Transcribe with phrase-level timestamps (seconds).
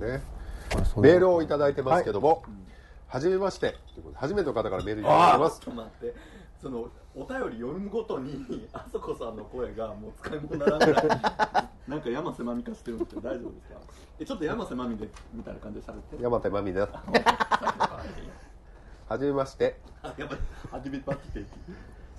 [0.00, 0.22] でね
[0.98, 2.42] メールをいただいてますけども、
[3.08, 3.76] はじめまして。
[4.14, 5.60] 初めての方からメールいただいてます。
[5.60, 6.14] ちょっと待って。
[6.60, 11.70] そのお便り読むごとにあそこさんの声がもう使い物にならない。
[11.86, 13.80] なんか山瀬まみかしてるんですけど大丈夫ですか？
[14.18, 16.22] えちょっと山瀬まみでみたいな感じで喋って。
[16.22, 16.88] 山手真美です
[19.08, 19.78] はじめまして。
[20.02, 20.38] あやばい
[20.72, 21.44] 初めてパッて。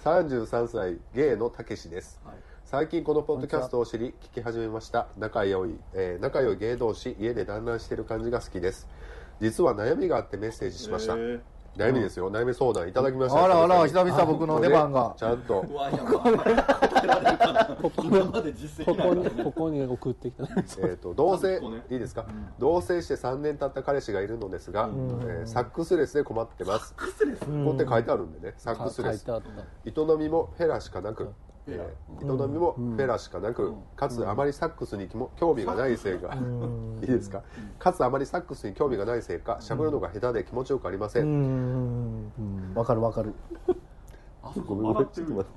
[0.04, 2.22] 33歳ゲイのたけしです。
[2.24, 2.36] はい
[2.70, 5.08] 最近このポッドキャストを知り聞き始めました。
[5.18, 8.90] 仲良い、えー仲良い芸同士家で団らんしている感じが好きです。
[9.40, 11.40] 実は悩みがあってメッセージしました、へー。
[11.78, 13.42] 悩みですよ、悩み相談いただきました。
[13.42, 15.16] あらあら久々僕の出番が。
[15.18, 15.64] ちゃんと。
[15.64, 15.80] こ
[18.96, 22.26] こにここに送ってきたえー、と同棲いいですか、
[22.60, 27.06] 同棲して3年経った彼氏がいるのですが、えーサックスレスで困ってますこ
[27.64, 31.34] こって書いてあるんでねサックスレス営みもフェラしかなく、
[31.68, 36.34] えー営みもフェラしかなく、かつあまりサックスにも興味がないせいか、
[37.02, 37.44] いいですか？
[37.78, 42.28] かつあまりサックスに興味がないせいかしゃぶるのが下手で気持ちよくありませ、うん。
[42.28, 42.74] ん。
[42.74, 43.34] わかるわかる。
[44.44, 45.48] あそこごめんごめんちょっと待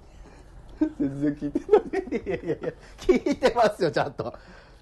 [0.84, 0.95] って。
[0.99, 2.27] 全然聞いてない。
[2.27, 4.34] いやいやいや聞いてますよちゃんと。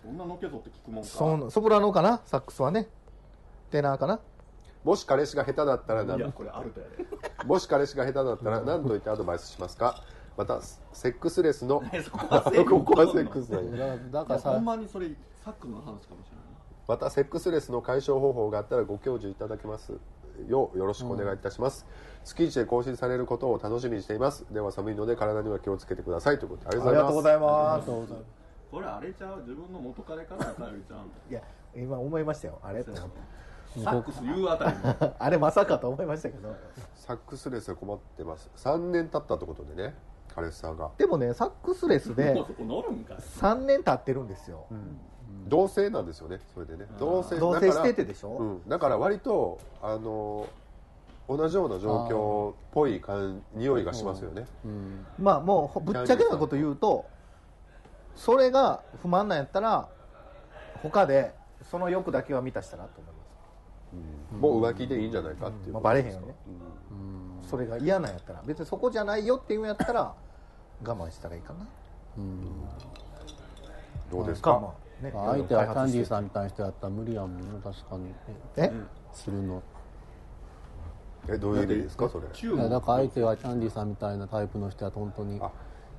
[0.03, 1.11] そんなのけぞって聞くもんか。
[1.11, 2.21] そのソプラノかな？
[2.25, 2.89] サックスはね。
[3.71, 4.21] テナーかな？
[4.85, 7.05] もし彼氏が下手だったら何いやこれあるとやで。
[7.45, 10.03] もし彼氏が下手だったら何と言ってアドバイスしますか？
[10.39, 10.61] また
[10.93, 15.09] セックスレスのそこはセックスここはセックスだよだだからさほんまにそれ
[15.45, 16.15] サックの話かもしれな。
[16.15, 16.23] い
[16.87, 19.99] またセックスレスの解消方法があったらご教授いただけます
[20.49, 20.71] よ。
[20.73, 21.85] うよろしくお願いいたします、
[22.25, 24.47] 月一で更新されることを楽しみにしています。
[24.53, 28.25] では寒いので体には気をつけてくださいということでありあがとうございりがとうごますざいます。
[28.71, 29.41] これあれちゃう？
[29.41, 31.43] 自分の元彼からの頼りちゃういや
[31.75, 32.61] 今思いましたよ。
[32.63, 36.55] あれサックス言うあたりの あれまさかと思いましたけど。
[36.95, 38.49] サックスレスで困ってます。
[38.57, 39.95] 3年経ったってことでね
[40.35, 40.91] 彼氏さんが。
[40.99, 43.17] でもねサックスレスでもうそこ乗るんかい。
[43.17, 44.67] 3年経ってるんですよ。
[45.47, 46.87] 同棲なんですよねそれでね。
[46.99, 48.31] 同棲同棲しててでしょ？
[48.39, 50.47] うん、だから割とあの
[51.29, 55.07] 同じような状況っぽい感匂いがしますよね、うん。
[55.19, 57.05] まあもうぶっちゃけなこと言うと
[58.15, 59.89] それが不満なんやったら
[60.83, 61.35] 他で
[61.71, 64.35] その欲だけは満たしたなと思います。
[64.41, 66.35] もう浮気でいいんじゃないかっていうまあバレへんよね。
[66.91, 70.15] うんそれが嫌なんやったら別にそこじゃないよっていうんやったら
[70.85, 71.67] 我慢したらいいかな。
[74.11, 75.13] どうですか、かまあね。
[75.13, 78.15] 相手はキャンディーんさんみたいな人やったら無理やもんね確かに
[78.57, 78.73] え？
[79.13, 79.63] するの。
[81.29, 82.09] えどういう意味ですか？
[82.09, 82.27] それ。
[82.33, 85.51] 中いやだから相手はキャンディーさんみたいなタイプの人は本当にあ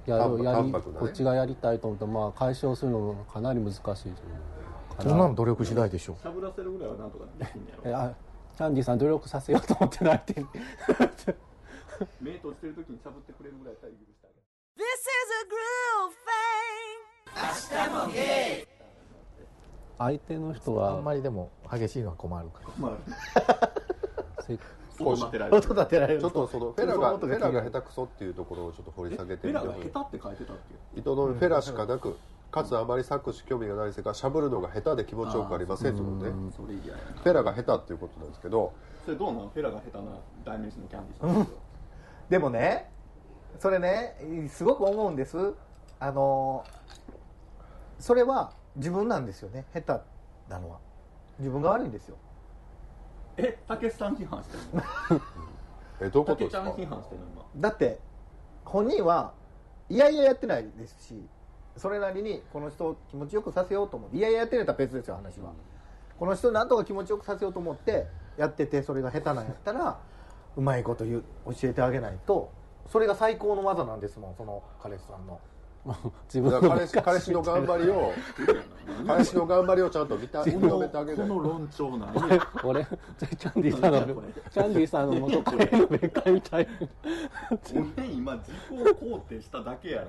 [0.06, 3.82] やるやり、ねこっちがやりたいと思ってまあ解消するのもかなり難しい
[5.00, 8.14] そんなの努力次第でしょしゃぶらせるぐらいはなんとかできんねやろえあ
[8.60, 10.36] キャンディーさん努力させようと思ってないって
[12.20, 12.74] 目閉じてる。
[12.74, 14.44] 時にしゃぶってくれるぐらいやったら許してあげる
[14.76, 15.32] This is
[17.72, 18.68] a groove thing.
[19.98, 22.98] 相手の人あんはまりでも激しいのは困るかま
[24.46, 24.60] せあ
[25.06, 25.56] 音立てらられる。
[25.56, 26.20] 音立てられる。
[26.20, 30.58] ちょっとそのフェラがフェラが下手くそっていうところをちょっと掘り下げてフェラが下手って書いてたっ
[30.94, 31.00] け？
[31.00, 32.18] 糸のフェラしかなく
[32.52, 36.32] かつあまりサックス興味がないせいかしゃぶるのが下手で気持ちよくありませんということで。
[36.56, 37.22] それ嫌やな。
[37.22, 38.74] フェラが下手っていうことなんですけど。
[39.06, 40.12] それどうなのフェラが下手な
[40.44, 41.48] 代名詞のキャンディーさん
[42.30, 42.92] で もね
[43.60, 45.54] それねすごく思うんです。
[46.00, 46.64] あの
[48.00, 50.02] それは自分なんですよね下手
[50.52, 50.80] なのは。
[51.40, 52.18] 自分が悪いんですよ。
[53.38, 54.84] えたけしさん批判してる
[55.18, 55.22] の？
[56.08, 56.60] えどういうことですか？
[56.62, 57.46] ゃん批判してるの今？
[57.58, 58.00] だって
[58.66, 59.34] 本人は
[59.90, 61.28] いやいややってないですし
[61.78, 65.54] それなりにこの人を気持ちよくさせようと思っていやいややってるんやったら別ですよ話は、
[66.20, 68.08] この人をなんとか気持ちよくさせようと思って
[68.38, 70.00] やっててそれが下手なんやったら
[70.58, 71.24] うまいこと言う
[71.60, 72.52] 教えてあげないと
[72.88, 75.40] それが最高の技なんですもんその彼氏さんの。
[76.26, 78.14] 自分彼氏彼氏の頑張りを
[79.08, 82.48] 彼氏の頑張りをちゃんと見たこ認めのてあげないこの論調なんや。
[82.64, 86.68] 俺キャンディーさんのキャンディーさんの元カレの別会みたい
[87.98, 90.08] 俺今自己肯定しただけやろ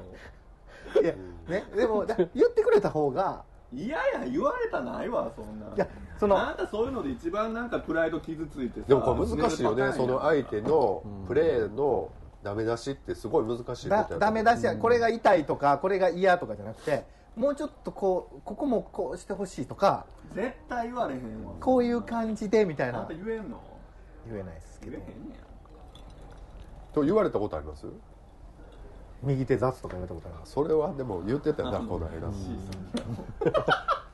[1.02, 1.14] いや
[1.48, 5.66] ねでもだ言ってくれた方がいやいや言われたないわそんな。
[5.76, 5.86] いや
[6.18, 11.26] そのあなたそういうので一番なんかプライド傷ついてさでもこれ難しいよねその相手のうん。
[11.26, 12.10] プレーの
[12.42, 17.04] ダメ出しってすごい難しいことやだとダメ出しやこれが痛いとかこれが嫌とかじゃなくて
[17.36, 20.04] もうちょっとこうここもこうしてほしいとか
[20.34, 21.52] 絶対言われへんわ。
[21.60, 23.60] こういう感じでみたいあななた言えんの？
[24.26, 24.92] 言えないですけど。
[24.92, 25.38] 言えへんね
[26.92, 27.86] と言われたことあります？
[29.22, 30.52] 右手雑とか言われたことあります？
[30.52, 32.30] それはでも言ってたよなやこの間。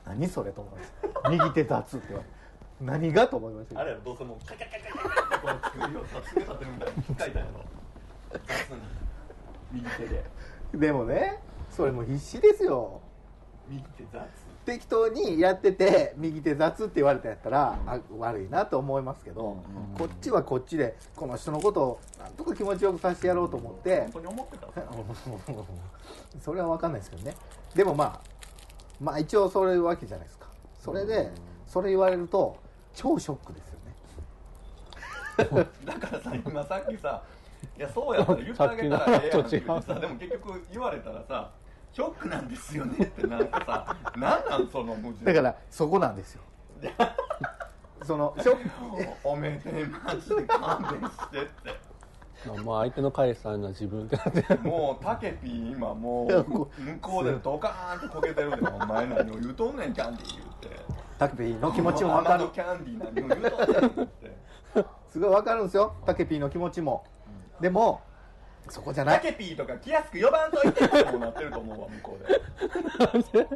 [0.05, 0.93] 何それと思います。
[1.29, 2.37] 右手雑って言われて。
[2.79, 3.79] 何がと思いました？
[3.79, 7.65] あれどうせもうカカカカカカてるみたいに書いたやろ
[8.31, 8.81] 雑に
[9.71, 10.23] 右手で
[10.75, 11.39] でもね
[11.71, 13.01] それも必死ですよ
[13.67, 14.21] 右手雑
[14.67, 19.63] 適当にやってて右手雑って言われたんやったら、あ悪いなと思いますけど、
[19.97, 24.67] こっちはこっちでこの人のことをなんとか気持ちよくさせてやろうと思って本当に思ってた。
[26.43, 27.37] それは分かんないですけどね。
[27.73, 28.19] でもまあ
[28.99, 30.47] まあ一応そういうわけじゃないですか。
[30.77, 31.31] それで
[31.65, 32.57] それ言われると
[32.93, 33.79] 超ショックですよ
[35.55, 35.69] ね。
[35.85, 37.23] だからさ今さっきさ
[37.77, 41.51] いやそうやったら言ってあげたらええやんって言ってさでも結局言われたらさ
[41.97, 45.25] ショックなんですよねってなんかさ なんなんその矛盾。
[45.25, 46.43] だからそこなんですよ。
[48.05, 48.69] そのショック。
[49.23, 52.63] おめでマジで勘弁してって。
[52.63, 60.85] まあ相手の彼氏さんが自分でなってもうタケピー今もう向こうでドカーンってこけてるでお前何を言うとんねんキャンディー言って。
[61.17, 62.47] タケピーの気持ちも分かる。
[62.49, 64.37] キャンディー何を言うとんねん言って。
[65.09, 65.95] すごい分かるんですよ。
[66.05, 67.05] タケピーの気持ちも。
[67.59, 68.01] でも
[68.69, 69.19] そこじゃない？
[69.19, 69.81] タケピーとかく
[70.23, 73.47] 呼ばんといてってこうなってると思うわ向こうで。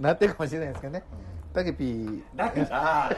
[0.00, 1.04] なってるかもしれないですけどね。
[1.52, 2.22] タケピー。
[2.34, 3.16] だから。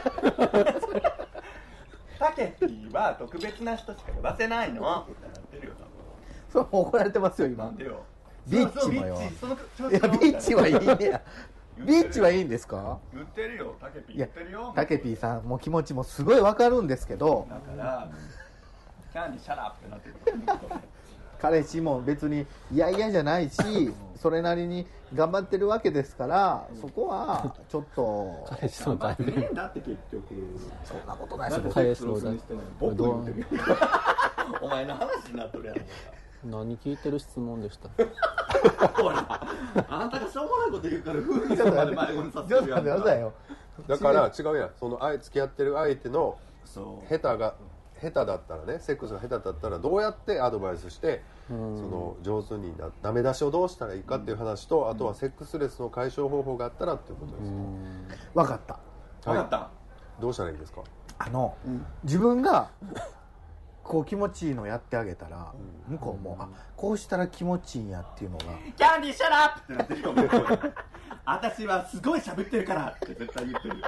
[2.19, 4.81] タケピーは特別な人しか呼ばせないの。
[4.81, 5.73] ってなってるよ
[6.51, 8.03] それ怒られてますよ多分な今んでよ。
[8.47, 9.15] ビッチもよ。
[9.39, 11.05] そうそうビッチその調子いやビッチはいいね。
[11.05, 11.21] や
[11.77, 12.99] ビッチはいいんですか？
[13.13, 13.75] 言ってるよ。
[13.79, 14.73] タケピーいや言ってるよ。
[14.75, 17.47] タケピーさんも気持ちもすごい分かるんですけど。
[17.49, 18.09] だから
[19.11, 20.15] キャンディーシャラってなってる
[21.41, 23.61] 彼氏も別に嫌々じゃないし
[24.21, 24.85] それなりに
[25.15, 30.25] 頑張ってるわけですからそこはちょっと彼氏の代理ねえんだって結局。
[30.85, 31.63] そんなことないですよ。
[31.63, 33.45] なんでセックスロスにしてない僕言ってるよ
[34.61, 35.81] お前の話になっとるやろ
[36.45, 37.89] 何聞いてる質問でした？
[39.01, 39.17] ほら
[39.89, 43.33] あなたがしょうもないこと言うから夫婦ださいよ。
[43.87, 44.69] だから違うやん。
[44.79, 46.37] そのあい付き合ってる相手の
[47.09, 47.55] 下手が
[48.01, 57.57] 下手だったらねセックスが下手だったらどうやってアドバイスしてその上手になダメ出しをどうしたらいいかっていう話とあとはセックスレスの解消方法があったらっていうことですよ
[58.33, 58.79] 分かった。
[59.23, 59.69] 分かった。
[60.19, 60.81] どうしたらいいんですか？
[61.19, 61.55] あの、
[62.03, 62.69] 自分が
[63.83, 65.53] こう気持ちいいのやってあげたら、
[65.87, 68.45] 向こうもあこうしたら気持ちいいんやっていうのが
[68.75, 70.73] キャンディーシャラップってなってるよ向こうで
[71.25, 72.95] 私はすごい喋ってるから。
[72.95, 73.85] って絶対言ってるよ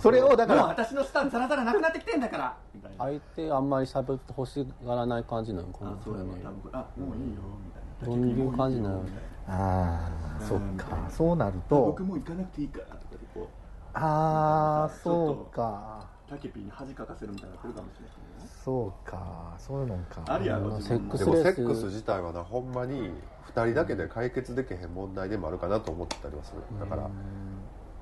[0.00, 2.56] それをだかもうら私のスタンザラザラなくなってきてんだから。
[2.98, 5.90] 相手あんまり喋ってほしがらない感じなのかな。
[5.92, 8.16] あそうやわ多分あもういいよみたいな。
[8.16, 9.04] どういう感じなの。
[9.48, 10.10] あ
[10.40, 11.10] あそっか。
[11.10, 11.86] そうなると。
[11.86, 13.46] 僕もう行かなくていいからとかでこう。
[13.94, 16.06] ああそうか。
[16.28, 19.54] タケピーに恥かかせるみたいになってるかもしれないそうか。
[19.58, 20.24] そういうのか。
[20.26, 23.10] ありやろセックスでもセックス自体はなほんまに
[23.54, 26.62] 2人だけで解決できへん問題でもあるかなと思ってたりはする。
[26.80, 27.08] だからや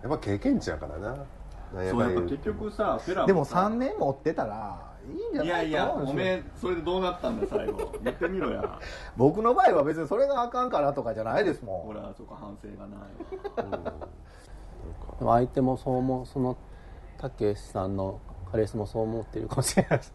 [0.06, 1.16] っぱ経験値やからな
[1.72, 3.67] そうややっぱ結局さフェラでもさ。
[3.67, 7.93] 3年持ってたらいいんじゃないいやいやおめえそれでどうなったんだ最後。
[8.02, 8.78] 言ってみろや。
[9.17, 11.82] 僕の場合は別にそれがあかんからとかじゃないですもん。
[11.82, 13.93] ほらそこ反省がないわ。
[15.19, 16.56] でも相手もそう思うその
[17.19, 18.20] たけしさんの
[18.50, 20.12] 彼氏もそう思ってるかもしれないです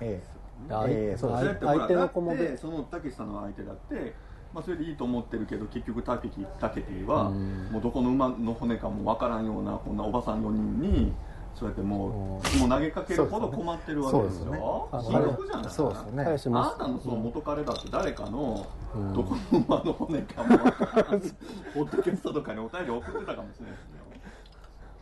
[0.00, 0.22] え
[0.68, 4.14] で相ええそうですそれってほら相手の子もそのたけしさんの相手だって
[4.54, 7.68] まあそれでいいと思ってるけど結局たけきたけてはうん。
[7.70, 11.12] もうどこの馬の骨かもわからんようなこんなおばさん4人に
[11.54, 14.44] そうやってもうもう投げかけるほど困ってるわけですよ。
[14.44, 14.58] そうですよね。
[15.02, 15.98] 深刻じゃないそうで
[16.38, 16.58] すよね。
[16.58, 19.12] あなたのその元彼だって誰かのうん。
[19.12, 21.20] どこの馬の骨かもわからん。
[21.74, 24.02] ポッドキャストとかにお便り送ってたかもしれないですよ。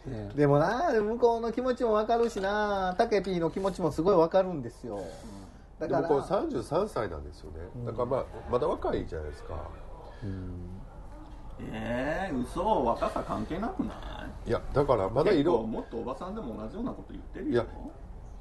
[0.06, 5.02] ねでもな向こうの気持ちも分かるしなタケピーの気持ちもすごい分かるんですよ
[5.80, 7.58] だからでもこれ33歳なんですよね。
[7.86, 9.54] だからまあまだ若いじゃないですか。
[11.60, 12.84] ええ嘘。
[12.84, 13.94] 若さ関係なくな
[14.46, 14.50] い？
[14.50, 15.62] いやだからまだ色。
[15.62, 17.52] もっとおばさんでも同じようなこと言ってるよ。
[17.52, 17.66] いや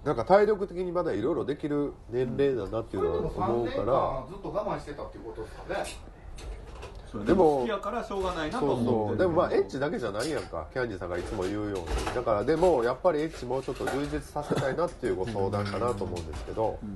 [0.03, 4.25] なんか体力的にまだいろいろできる年齢だなっていうのは思うから。
[4.29, 5.85] ずっと我慢してたっていうことですかね。
[7.11, 8.91] それでも好きやからしょうがないなと思ってる。
[8.91, 10.67] そうでもまあエッチだけじゃないやんか。
[10.71, 11.85] キャンディーさんがいつも言うように。
[12.13, 16.77] だからでもやっぱりエッチもうちょっと充実させたいなっていうご相談かなと思うんですけど。
[16.83, 16.87] で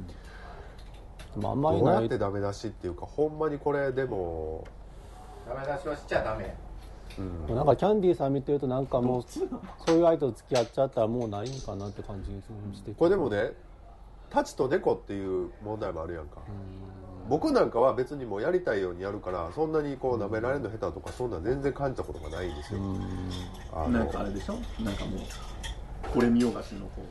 [1.40, 4.66] もあんまりどうやってダメ出しっていうかほんまにこれでも
[5.48, 6.56] ダメ出しはしちゃダメ。
[7.18, 7.56] うん。
[7.56, 12.32] なんかキャンディーさん見てるとなんかもうそういう相手と付き合っちゃったらもうないんかなって感じ
[12.78, 12.92] して。
[12.92, 13.52] これでもね
[14.30, 16.40] タチとデコっていう問題もあるやんか。
[17.30, 22.80] 僕なんかは別にもうやりたいようにやるからそんなにこう舐められるの下手とかそんなん全然感じたことがないんですよ。
[23.74, 24.56] あなんのかあれでしょ？
[24.84, 25.20] なんかもう
[26.14, 27.02] これ見よがしのこう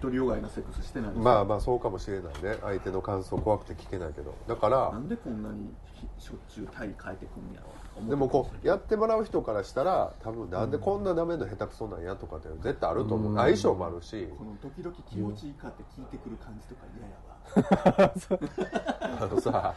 [0.00, 2.58] 独りよがいなセックスしてないまあまあそうかもしれないね。
[2.62, 4.34] 相手の感想怖くて聞けないけど。
[4.48, 5.70] だからなんでこんなに
[6.18, 7.66] しょっちゅう体変えてくんやろ
[8.06, 13.36] うでもこうやってもらう人からしたら多分なんでこんなダメの下手くそなんやとかって絶対あると思う。
[13.36, 14.26] 相性もあるし。
[14.38, 17.30] この時々気持ちいいかって聞いてくる感じとか嫌やわ。
[19.22, 19.74] あのさ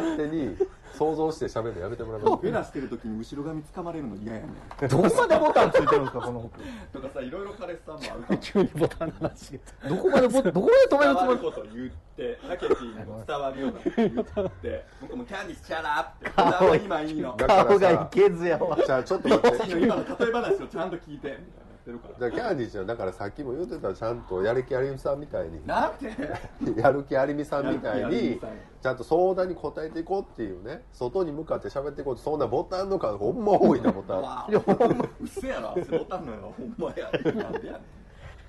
[0.00, 0.56] 勝手に
[0.96, 4.88] 想像して喋るのやめてもらえますフェラしてる時に後ろ髪掴まれるの嫌やねん。
[4.88, 6.60] どこまでボタンついてるんですかこの服
[6.92, 13.78] とかさいろいろ彼氏さんもある急にボタンの話どこまでボ どこまで止めるつもり伝わること言ってタケティにも伝わるような。
[13.78, 16.30] こと言って僕もキャンディーシャラーって。
[16.30, 18.78] これは今いいの顔がいさけずやわ。
[18.84, 19.70] じゃあちょっと待って。
[19.82, 21.28] 今の例え話をちゃんと聞いて。
[21.28, 22.30] みたいなやってるから。
[22.30, 25.64] じゃあキャンディーちゃんだからさっきも言ってたちゃんと やる気ありみさんみたいに。
[25.66, 26.80] なんて？
[26.80, 28.40] やる気ありみさんみたいに
[28.82, 30.82] ちゃんと相談に答えていこうっていうね。
[30.92, 34.16] 外に向かって喋っていこうってそんなボタンの数ほんま多いなボタン。
[34.16, 35.74] も わあほんまうっせやろ。
[35.98, 37.10] ボタンのよほんまや。
[37.12, 37.80] なんでやねん。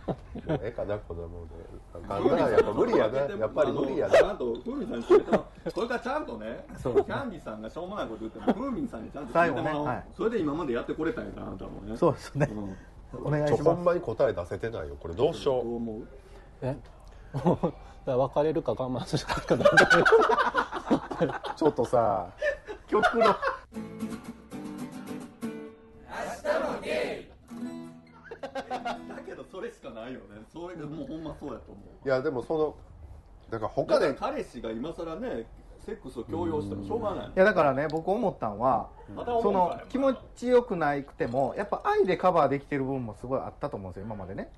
[0.08, 0.16] う
[0.48, 1.56] ええかなこんなもんで。
[2.08, 3.18] あんたらやっぱ無理やな。
[3.36, 4.14] やっぱり無理やな。
[4.14, 10.06] ちゃんとふうみんさんに決めてもこれからちゃんとねキャンディーさんがしょうもないこと言ってもふうみんさんにちゃんと決めてもらおう、ねはい。
[10.16, 11.98] それで今までやってこれたんやからあなたもね。
[11.98, 12.48] そうですね。
[12.52, 12.78] うん
[13.24, 14.96] お願いちょほしますんまに答え出せてないよ。
[15.00, 16.08] これどうしよどう思う？
[16.62, 16.76] え？
[17.34, 17.72] だか
[18.06, 19.56] ら別れるか我慢するかしか。
[19.56, 19.66] な
[21.56, 22.28] ちょっとさ
[22.88, 23.38] 極論だ
[29.26, 30.26] けどそれしかないよね。
[30.52, 32.08] それがもうほんまそうやと思う。
[32.08, 32.76] いやでもその
[33.50, 35.48] だからだ他で彼氏が今更ね
[35.86, 37.28] セックスを強要してもしょうがない。
[37.28, 44.52] いやだからね僕思ったんはそうの気持ちよくないくてもやっぱ愛でカバーできてる部分もすごいあったと思うんですよ今までね。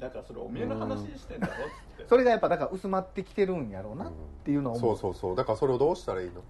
[0.00, 2.04] だからそれおめえの話してんだろっつって。
[2.08, 4.12] それがやっぱだから薄まってきてるんやろうなっ
[4.44, 4.96] ていうのを思う。
[4.98, 5.36] そうそうそう。
[5.36, 6.42] だからそれをどうしたらいいの？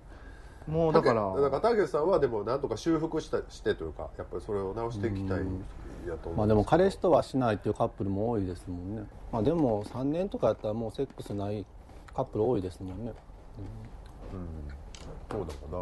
[0.66, 5.40] もうだからだからたけしさんはでもなんとか修復したしてというかやっぱりそれを直していきたい
[6.08, 11.66] やと思うまあでも彼氏とはしないっていうカップルも多いですもんねまあでも3年とかやったらもうセックスない
[12.14, 13.12] カップル多いですもんね
[15.30, 15.78] そうだかな？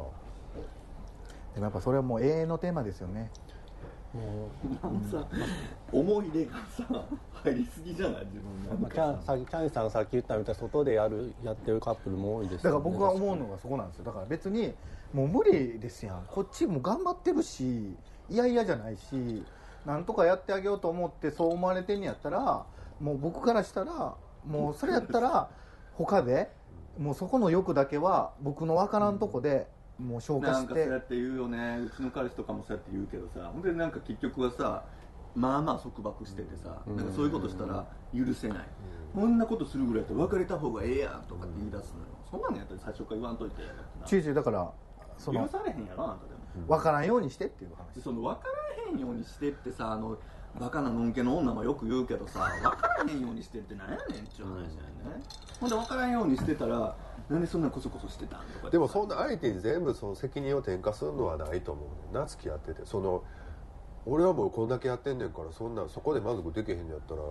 [1.55, 3.31] でもやっぱそれはもう永遠のテーマですよね。
[4.83, 5.27] なんさ
[5.91, 6.85] 思い出がさ
[7.33, 8.27] 入りすぎじゃない？
[8.27, 14.75] 自分まあ、キャンささんがさっき言ったみたいに外でやるやってるカップルも多いですねから僕が思うのがそこなんですよだから別に
[15.15, 17.97] もう無理ですやんこっちも頑張ってるし
[18.29, 19.43] いやいやじゃないし
[19.87, 22.67] なんとかやってあげようと思ってそう思われてんやったら
[23.01, 24.15] もう僕からしたら
[24.47, 25.49] もうそれやったら
[25.95, 26.51] 他で
[26.99, 29.69] もうそこの欲だけは僕の分からんとこで
[29.99, 31.79] もう消化なんかそうしてやって言うよね。
[31.87, 33.51] うちの彼氏とかもそうやって言うけどさ。
[33.53, 34.85] ほんでなんか結局はさ
[35.35, 38.59] まあまあ束縛しててさ、なんかそういうことしたら許せない、
[39.15, 43.63] こんなことするぐらいやったら別れた方がええやんとかって言い出すのよ、そんなんやったら最初から言わんといて
[44.05, 44.71] チューチューだから
[45.17, 47.95] その許されへんやろあんたでも、分からんようにしてっていう話。
[47.95, 48.49] でその分か
[48.85, 50.19] らへんようにしてってさあの
[50.61, 54.67] バカなのんけの女もよく言うけどさ分からへんようにしてってなんやねんっちゅう話だよ
[55.17, 55.23] ね、
[55.61, 56.95] ほんで分からんようにしてたら
[57.29, 62.83] なんでそんなこそこそしてたんとかでもそんな相手に全部その責任を転嫁するのはないと思うねんな付き合ってて。
[62.85, 63.23] その
[64.05, 67.23] 俺はもうこんだけやってんねんからそんなそこで満足できへんのやったら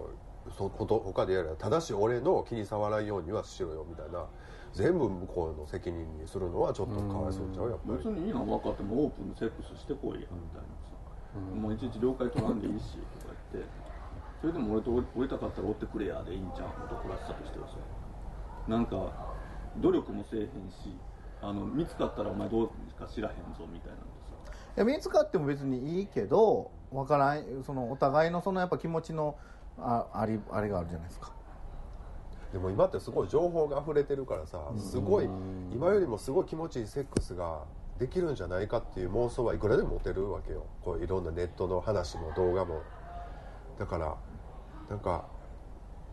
[0.57, 4.25] そこと他でやれただし俺の気に障らんようにはしろよみたいな。
[4.73, 7.97] 全部向こうの責任にするのはちょっとかわいそうちゃうやっぱり。
[7.97, 10.71] 別にいいの分かってもオープンでセックスしてこいやみたいな。
[10.87, 10.90] さ、
[11.39, 13.69] もういちいち了解取らんでいいしとか言って。
[14.41, 17.75] それでも俺と降りたかったら追ってくれやでいいんちゃう男らしさとしてはさ
[18.67, 19.29] なんか
[19.77, 20.97] 努力もせえへんし
[21.43, 22.67] あの見つかったらお前どう
[22.99, 23.05] か？
[23.05, 24.03] 知らへんぞみたいなんで
[24.47, 24.51] さ。
[24.77, 27.63] いや見つかっても別にいいけどわからん。
[27.63, 29.37] そのお互いのそのやっぱ気持ちの
[29.77, 31.31] あありあれがあるじゃないですか。
[32.51, 35.29] でも今ってすごい情報が溢れてるからさすごい
[35.71, 37.63] 今よりもすごい気持ちいいセックスが
[37.99, 40.65] できるんじゃないかっていう妄想はいくらでも持てるわけよ。
[40.83, 42.81] こういろんなネットの話も動画も。
[43.77, 44.15] だから
[44.89, 45.25] なんか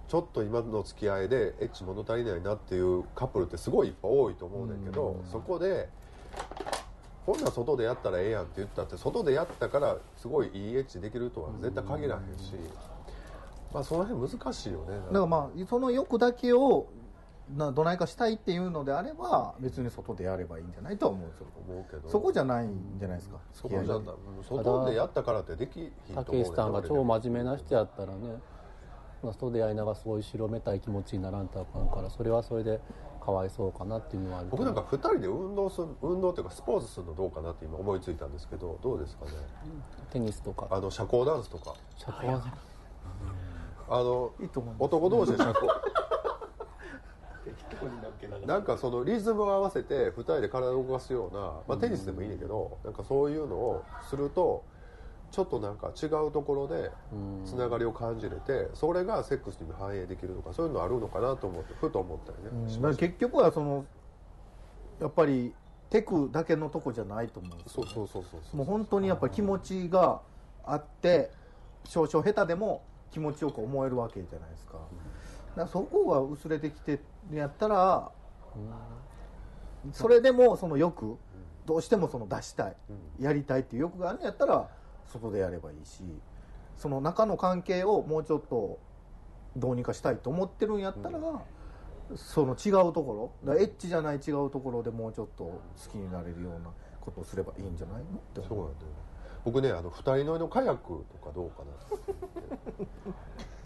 [0.09, 5.89] ちょっと今の付き合いでエッチ物足りないなっていうカップルってすごいいっぱい多いと思うねんだけどそこで
[7.27, 12.55] ほんなら外でやったらええやんって言ったって外でやったからすごいいいエッチできるとは絶対限らへんし、
[13.71, 14.97] まあその辺難しいよね。
[14.97, 16.87] だからまあその欲だけを
[17.57, 21.47] などないかしたいっていうのであれば別に外でやればいいんじゃないとは思うんですよ。
[21.69, 23.39] 思うけどそこじゃないんじゃないですか。
[23.53, 24.01] そこじゃ
[24.43, 28.35] 外でやったからってできひんたけしさんが超真面目な人やったらね、
[29.23, 32.81] まあ、外でやりながらすごい白めたい気持ちにならんとあかんからそれはそれで
[33.25, 39.33] かわいそうかなっていうのはある僕なんか2人で運動する運動っていうかスポーツするのどうかなって今思いついたんですけどどうですかね？
[40.11, 40.67] テニスとか。
[40.71, 41.75] あの社交ダンスとか。
[41.97, 42.43] 社交は
[43.91, 44.83] あのいいと思います。
[44.85, 45.69] 男同士で社交
[48.47, 54.65] なんかそのリズムを合わせて2人で体を動かすような、まあ、テニスでもいいねんだけどなんかそういうのをすると
[55.31, 56.91] ちょっとなんか違うところで
[57.45, 62.97] つながりを感じれてそれがセックスにも反映できるとかそういうのあるのかなと思ってふと思ったりね、うん。
[62.97, 63.85] 結局はその
[65.01, 65.55] やっぱり
[65.91, 70.21] テクだけのとこじゃないと思うんですよそうそうそうそうそうもう本当にやっぱり気持ちが
[70.65, 71.31] あって
[71.85, 75.18] 少々下手でも気持ちよく思えるわけじゃないですか,、だから
[75.67, 77.01] そこが薄れてきて
[77.33, 78.11] やったら、
[79.93, 81.17] それでもその欲
[81.67, 82.77] どうしてもその出したい、
[83.21, 84.69] やりたいっていう欲があるんやったら
[85.07, 86.03] 外でやればいいし
[86.77, 88.79] その中の関係をもうちょっと
[89.57, 91.19] どうにかしたいと思ってるんやったら、
[92.17, 95.61] その違うところエッチじゃない違うところでもうちょっと好
[95.91, 98.87] きになれるようなことをすればいいんじゃないのって思そうなんだよ
[99.45, 102.07] 僕ねあの二人乗りのカヤックとかどうかな
[102.77, 103.15] う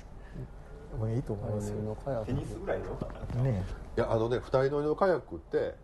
[0.98, 2.24] もういいと思いますよ。
[2.26, 3.42] テニスぐらいでよかったな。
[3.42, 3.64] ね
[3.96, 5.74] いやあのね二人乗りのカヤックって、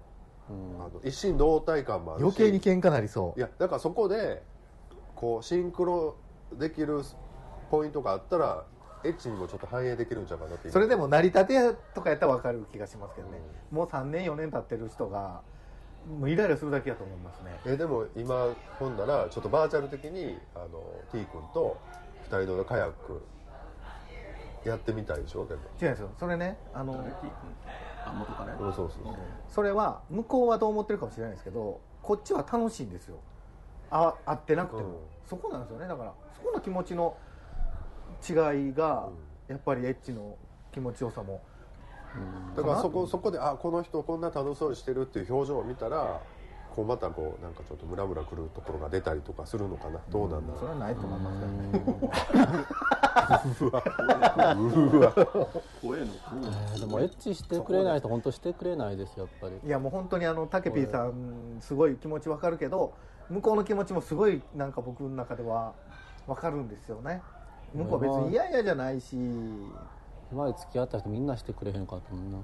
[0.48, 2.22] あの一心同体感もあるし。
[2.22, 3.38] 余計に喧嘩なりそう。
[3.38, 4.42] いやだからそこで
[5.14, 6.16] こうシンクロ
[6.58, 7.02] できる
[7.70, 8.64] ポイントがあったら
[9.04, 13.38] エッチにもちょっと反映できるんじゃないかなってそれでも成り立てとかやったら分かる気がしますけどね、
[13.70, 15.42] もう3年4年経ってる人が
[16.08, 17.60] もうイライラするだけやと思いますね。
[17.66, 21.76] えでも今ほんならちょっとバーチャル的にあの T 君と
[22.22, 23.22] 二人乗りのカヤック
[24.68, 25.62] やってみたいでしょでも。
[25.80, 26.10] 違うんですよ。
[26.18, 27.04] それねあの
[28.06, 29.14] あ元カレそうそうそう。
[29.48, 33.16] それは向こうはどう思ってるかもしれないですけどこっちは楽しいんですよ。
[33.90, 34.94] あ会ってなくても、うん。
[35.26, 35.88] そこなんですよね。
[35.88, 37.16] だからそこの気持ちの
[38.28, 39.08] 違いが、
[39.48, 40.36] やっぱりエッチの
[40.72, 41.40] 気持ちよさも。
[42.56, 46.20] だからそこそこであこの人こんな楽しそうにしてるっていう表情を見たら
[46.78, 49.98] こうまたこうなんかちょっとムラムラくるところが出たりとかするのかな？
[50.10, 50.52] どうなんだ？
[50.52, 51.46] ろそれはないと思いますけ
[53.64, 53.82] どね。
[54.54, 55.12] ううわ。
[55.82, 62.94] 怖えのえーでもエッチしてくれないと本当してくれないですやっぱりいやもう本当にあのタケピーさんすごい気持ちわかるけど
[63.28, 65.74] 向こうの気持ちもすごいなんか僕の中では
[66.28, 67.22] わかるんですよね
[67.74, 72.38] 向こうは別に嫌々じゃないし今まで付き合った人みんなしてくれへんかったもんな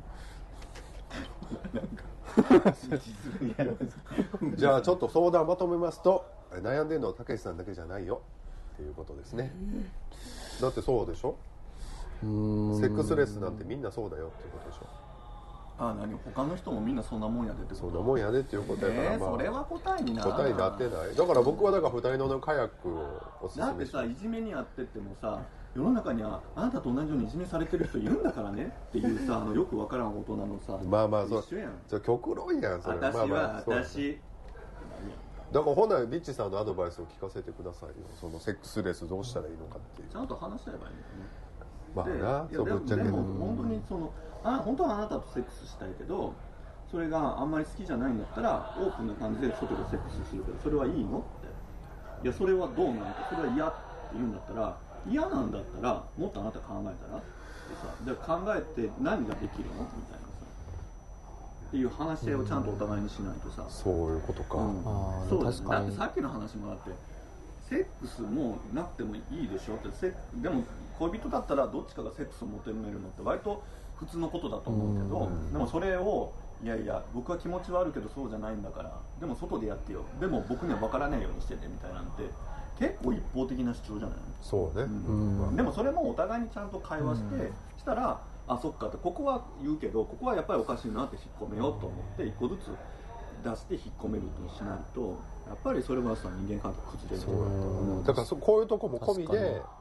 [4.56, 8.20] じゃあちょっと相談まとめますと悩んでるのはたけしさんだけじゃないよ。
[8.74, 9.52] っていうことですね。
[10.60, 11.36] だってそうでしょ？
[12.22, 14.26] セックスレスなんてみんなそうだよ。
[14.26, 14.86] っていうことでしょ？
[15.78, 16.14] あ何？
[16.34, 17.80] 他の人もみんなそんなもんやでってこと？
[17.80, 19.30] そんなもんやでっていうことやから、えーまあ。
[19.32, 21.14] それは答えにな答えになってない。
[21.16, 25.40] だから僕はだから二人のカヤックをおすすだってさいじめにあってってもさ
[25.74, 31.40] 世の中にはあなたと同じようにいじめされてる人いるんだからねっていうさ あのよくわからん大人のさまあまあそう。
[31.40, 31.72] 一緒やん。
[31.88, 32.98] それ極論やんそれ。
[32.98, 34.20] 私まあまはあ私。
[35.52, 37.94] だからほなリッチさんのアドバイスを聞かせてくださいよ。
[38.14, 40.08] そのセックスレスどうしたらいいのかっていう。
[40.08, 43.02] ちゃんと話し合えばいいんだよねまあなでそうぶっちゃけ。
[43.02, 44.10] でも本当にその
[44.44, 46.32] あ本当はあなたとセックスしたいけど
[46.90, 51.54] それがあんまり好きじゃないんだったらオープンな感じで外でセックスするけどそれはいいのって。
[52.22, 53.76] いやそれはどうなのそれは嫌って
[54.14, 57.18] 言うんだったら嫌なんだったらもっとあなた考えたら？
[57.18, 59.82] ってさで考えて何ができるの？
[59.96, 60.44] みたいなさ。
[61.68, 64.82] っていう話し合いをちゃんとお互いにしないとさ、そういうことか、うん。
[65.28, 65.86] そうだ,、確かに。
[65.86, 66.90] だってさっきの話もだって
[67.68, 69.74] セックスもなくてもいいでしょ？
[69.74, 70.62] ってセでも
[70.98, 73.62] 恋人だったらどっちかがセックスを求めるのって割と
[73.96, 75.52] 普通のことだと思うけど、うん。
[75.52, 80.04] でもそれをいやいや僕は気持ちはあるけどそうじゃないんだからでも外でやってよ。
[80.20, 82.22] でも僕には分からないようにしてねみたいなんて
[82.78, 84.16] 結構一方的な主張じゃない？
[84.40, 85.48] そうね、うん。
[85.48, 85.56] うん。
[85.56, 92.76] でもそれもお互いにちゃんと会話して、したらあそっかってここは言うけどここはやっぱりおかしいなって引っ込めようと思って一個ずつ
[93.42, 99.74] 出して引っ込めるとしないとやっぱりそれはさ人間関係崩れるだからそこういうとこも込みで確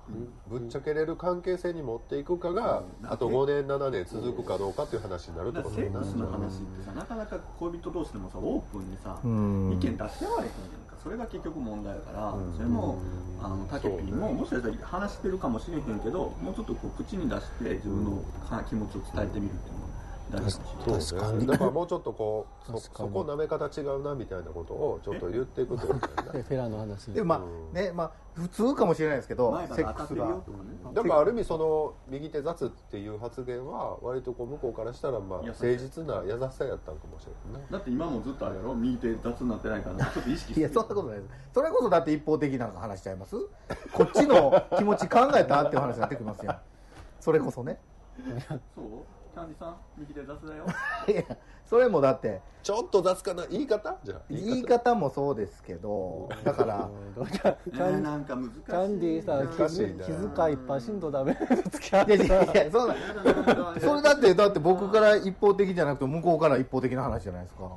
[0.47, 3.09] ぶっちゃけれる関係性に持っていくかが、うん。
[3.09, 9.71] あと5年7年続くかどうかっていう話になるってことだなックスの話ってさなかなか恋人同士でもさオープンにさうん。
[9.71, 12.53] 意見出してはれへんやんかそれが結局問題だから、うん。
[12.53, 12.99] それも
[13.41, 19.82] あのタケピーも、もしかしたら話してるかもしれへんけどもうちょっとこう口に出して自分のか気持ちを伝えてみるっていうの
[20.39, 26.39] も大事かもしれないそうねだからもうちょっとこうそそこ舐め方違うなみたいなことをちょっと言っていくってことだよね。
[26.39, 27.11] でフェラの話。
[27.13, 27.77] でもまうん。
[27.77, 30.37] あねまあ普通かもしれないですけどセックスが。
[30.93, 37.59] だからある意味その右手雑っていう発言は割とこう向こうからしたらまあ誠実な優しさやったんかもしれな。
[37.59, 38.73] いねだって今もずっとあれやろ？
[38.73, 40.59] 右手雑になってないからちょっと意識して。
[40.61, 41.29] いやそんなことないです。
[41.53, 43.35] それこそだって一方的な話しちゃいます？
[43.93, 46.55] こっちの気持ち考えたっていう話になってきますよ
[47.19, 47.79] それこそね。
[48.75, 48.87] そう？
[49.33, 50.65] キャンディさん右手雑だよ。
[51.09, 51.23] いや
[51.65, 53.45] それもだってちょっと雑かな？
[53.47, 53.97] 言い方？
[54.03, 54.93] じゃあ言い方。
[54.93, 58.51] もそうですけどだからキャンーなんか難しい。
[58.63, 60.05] キャンディーさ難しいな。
[60.05, 61.33] 気遣いいっぱいしんどダメ
[61.71, 62.95] 付き合っいやいやいてやそんな。
[63.81, 67.71] それだってだって僕から一方的じゃなくて向こうから一方的な話じゃないですか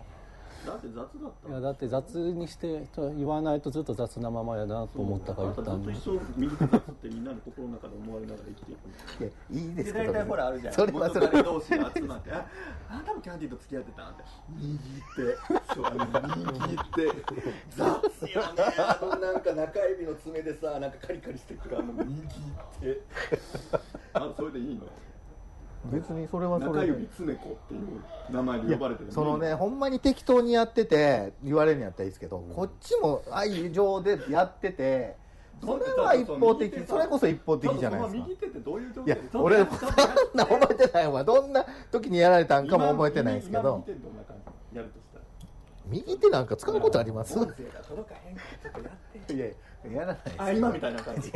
[0.66, 1.08] だって雑だっ
[1.44, 1.48] た。
[1.48, 10.74] いやだって雑にしてと言わないとずっと雑なままやなと思ったから言ったんずっと一生右手雑ってみんなの心の中で思われながら生きていくんだよいやいいですけどで大体ほらあるじゃん。
[10.74, 12.46] それはそれ元彼同士が集まってあ
[12.90, 14.24] あなたもキャンディーと付き合ってたんって。
[14.58, 17.22] 右手そうあの右手
[17.70, 17.86] 雑
[18.34, 18.74] よね。
[18.78, 21.78] あのなんか中指の爪でさなんかカリカリしてくる。
[21.78, 22.22] あの右
[22.80, 23.00] 手
[24.14, 24.86] あそれでいいの？
[25.92, 26.92] 別にそれはそ中れで。
[26.92, 29.12] 指つねこっていう名前で呼ばれてる。
[29.12, 35.16] そのねほんまに適当にやってて言われるんやったらいいですけど、こっちも愛情でやってて
[35.60, 38.18] それは一方的それこそ一方的じゃないですか。
[38.18, 39.68] 右手ってどういう状況いや俺そん
[40.34, 41.24] な覚えてないわ。
[41.24, 43.84] どんな時にやられたんかも覚えてないですけど。
[44.72, 44.84] 今
[45.88, 47.38] 右手なんか使うことあります？
[47.38, 48.72] 音声が届かへんから。
[48.72, 48.90] ちょっとや
[49.22, 49.46] っていや
[50.00, 50.34] やらないです。
[50.38, 51.30] あ今みたいな感じ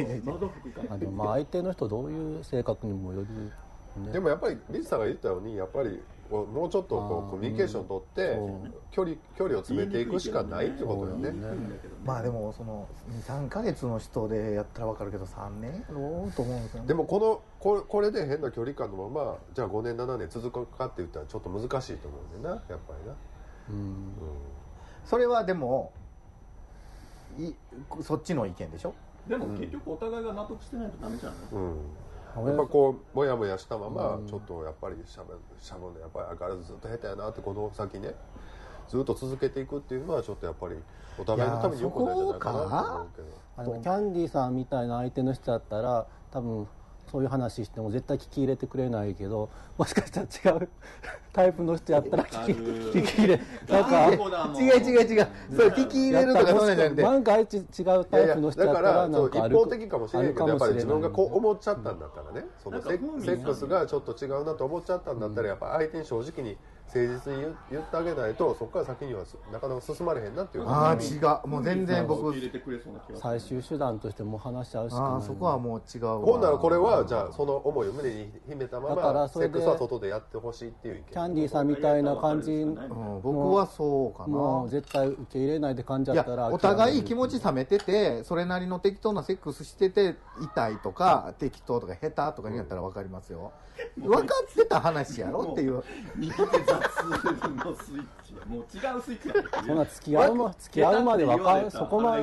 [0.91, 3.27] あでもまあ相手の人どういう性格にもよる、
[3.97, 6.01] ね、でもやっぱりリツさんが言ったようにやっぱり
[6.31, 8.75] もうちょっとこうコミュニケーションを取ってうん。
[8.93, 11.33] 距離距離を詰めていくしかないってことよね。
[12.05, 12.89] まあでもその
[13.27, 16.89] 23か月の人でやったら分かるけど3年やろうと思うんですよね。
[16.89, 23.15] でもこのこれこれで変な距離感のままじゃあ5年7年続くかって言ったらちょっと難しいと思うんだよなやっぱりな、
[23.71, 24.13] うん。
[25.05, 25.93] それはでも
[27.39, 27.53] い
[28.03, 28.95] そっちの意見でしょ？
[29.29, 31.39] でも結局お互いが納得してないとダメじゃない？
[31.53, 31.61] うん。
[31.61, 31.81] うん、俺
[32.37, 34.27] やっぱこうもやもやしたままうん。
[34.27, 38.15] ちょっとやっぱりしゃべしゃぶんでやっぱり相変わらずずっと下手やなってこの先ね
[38.89, 40.77] ずっと続けていくっていうのはちょっとやっぱり
[41.19, 43.81] お互いのために良くないんじゃないかなと思うけど。
[43.83, 46.67] キャンディーさんみたいな相手の人だったら多分
[47.11, 50.27] そういう話しても絶対聞き入れてくれないけどもしかしたら
[50.61, 50.69] 違う
[51.33, 55.29] タイプの人やったら聞き聞き入れなんか違う違う違う。
[55.55, 57.03] それ聞き入れるとかそうなんじゃなくて。
[57.03, 57.65] 万が一違う
[58.05, 66.57] タイプの人やっただかららなん一かある方的かもしれないけどやっぱり自分がこう思っちゃっったんだったらねそのセックスがちょっと違うなと思っちゃったんだったらやっぱ相手に正直に
[66.93, 70.69] 誠実に言言ってあげないとそこから先にはすなかなか進まれへんなっていう。
[70.69, 71.49] ああ違う。
[71.49, 73.19] もう全然僕入れてくれそうな気がする。
[73.21, 75.11] 最終手段としてもう話し合うしかない。
[75.13, 76.19] ああそこはもう違うわ。
[76.19, 81.05] ほんならこれはじゃあその思いを胸に秘めたまだからまそれでセックスは外でやってほしいっていう意見。
[81.05, 84.29] キャンディーさんみたいな感じうん、僕はそうかな。
[84.29, 93.53] もう絶対受け入れないで感じいやだったらお互い気持ち冷めててそれなりの適当なセックスしてて痛いとか適当とか下手とかにやったら分かりますよ。
[93.99, 95.83] 分かってた話やろっていう
[96.81, 102.23] のスイッチもう違うスイッチやねそんな付き合うま付き合うまでわかるそこまで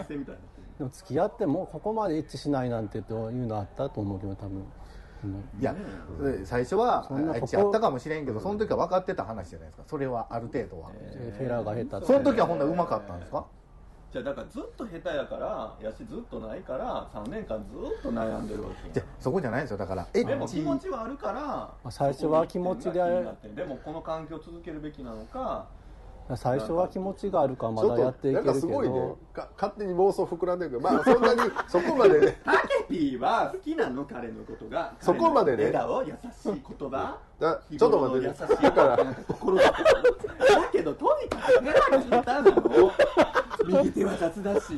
[0.78, 4.64] でも付き合ってもここまで一致しないなんてというのあったと思うけど多分、
[5.24, 5.44] うん。
[5.60, 5.76] いや
[6.46, 9.84] 最初はそんなあいつやったかもしれんけどその時は分かってた話じゃないですか。
[9.88, 10.90] それはある程度は。
[10.90, 13.46] フェラーが下手その時はほんならうまかったんですか？
[14.12, 20.08] じゃあだからずっと下手やからやしずっとないから3年間ずっと悩んでるわけじゃそこじゃないんですよだから。
[20.14, 23.02] エでも気持ちはあるからあ最初は気持ちで。
[23.56, 25.66] でもこの環境を続けるべきなのか
[26.36, 29.14] 最初は気持ちがあるからまだやっていとなんけるけかすごいね。
[29.56, 32.38] 勝手に妄想膨らんでるけどまあそんなにそこまでね。
[32.44, 35.66] タケピーは好きなの彼のことがそこまでね。
[35.66, 37.18] 笑顔優しい言葉。
[37.40, 38.34] だちょっと待ってね。
[38.62, 38.98] だから。
[39.28, 39.64] 心が。
[39.64, 39.74] だ
[40.72, 41.72] けどとにかくね
[42.10, 42.92] 下手なの。
[43.66, 44.74] 右手は雑だし。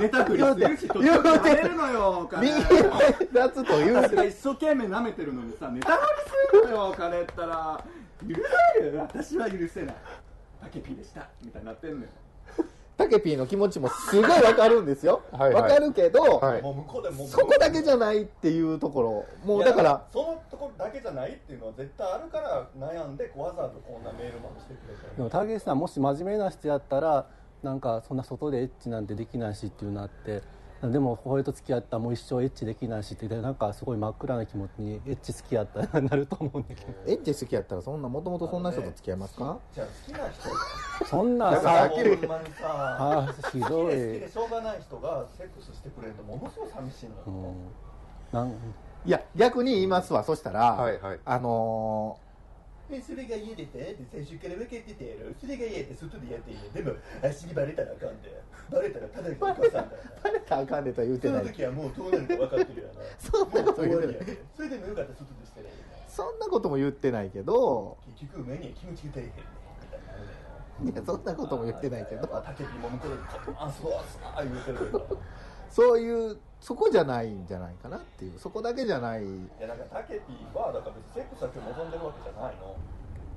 [0.00, 2.48] ネタ振りするし途中でやめるのよ彼。
[2.48, 3.94] 右手立つという。
[3.94, 5.98] 私が一生懸命舐めてるのにさネタ振
[6.52, 7.80] りするのよ彼ったら
[8.26, 8.36] 許
[8.74, 9.96] せる私は許せない。
[10.60, 11.28] タケピーでした。
[11.44, 12.08] みたいになってんのよ。
[12.96, 15.22] タケピーの気持ちもすごい分かるんですよ。
[15.30, 15.62] はいはい。
[15.62, 16.62] 分かるけど、はい。
[16.62, 20.04] もう向こうでもうそこだけじゃないっていうところもうだから。
[20.12, 27.26] そのところだけじゃないっていうのは絶対あるから悩んでわざわざこんなメールまでしてくれたでも竹内さんもし真面目な人やったら
[27.62, 30.42] なんかそんな外でエッチなんてできないしっていうのあって
[30.82, 36.92] でもこれと付き合ったらもう一生エッチできないしってでなんかすごい真っ暗な気持ちにエッチ付き合ったら なると思うんだけど。
[37.06, 39.58] エッチ好きやったらそんなもともとそんな人と付き合いますか？
[39.74, 43.96] じゃあ好きな人 そんなさほんまにさあひどい。
[43.96, 47.54] で好きでしょうがない人がセックスしてくれるとものすごい寂しいのよ、うん。
[48.32, 48.50] なん
[49.04, 50.22] いや逆に言いますわ。
[50.22, 51.20] そしたら、はいはい。
[51.24, 52.18] あの
[52.90, 55.34] えそれが家でてで最初から分かってたやろ。
[55.38, 58.42] それが家で外でやっていいよでも足にバレたらあかんで。
[58.70, 59.84] バレたらただのお母さんだ。
[60.24, 61.44] バレたらあかんでとは言うてそない。
[61.44, 64.38] の時はもうどうなるか分かってるよなそんなこと言うてない。
[64.56, 65.76] それでもよかったら外でしてないよ
[66.08, 67.96] そんなことも言ってないけど。
[68.18, 69.32] 結局目には気持ちが足りへんね
[70.80, 72.26] みたいやそんなことも言ってないけど。
[72.28, 73.16] まあ竹木も向こうで
[73.58, 75.18] あそうそう言うてるけど
[75.70, 79.22] そういうそこじゃないんじゃないかなっていうそこだけじゃない。
[79.22, 79.26] い
[79.60, 82.74] やなんかタケピーはだから別にセックスだけ望んでるわけじゃないの。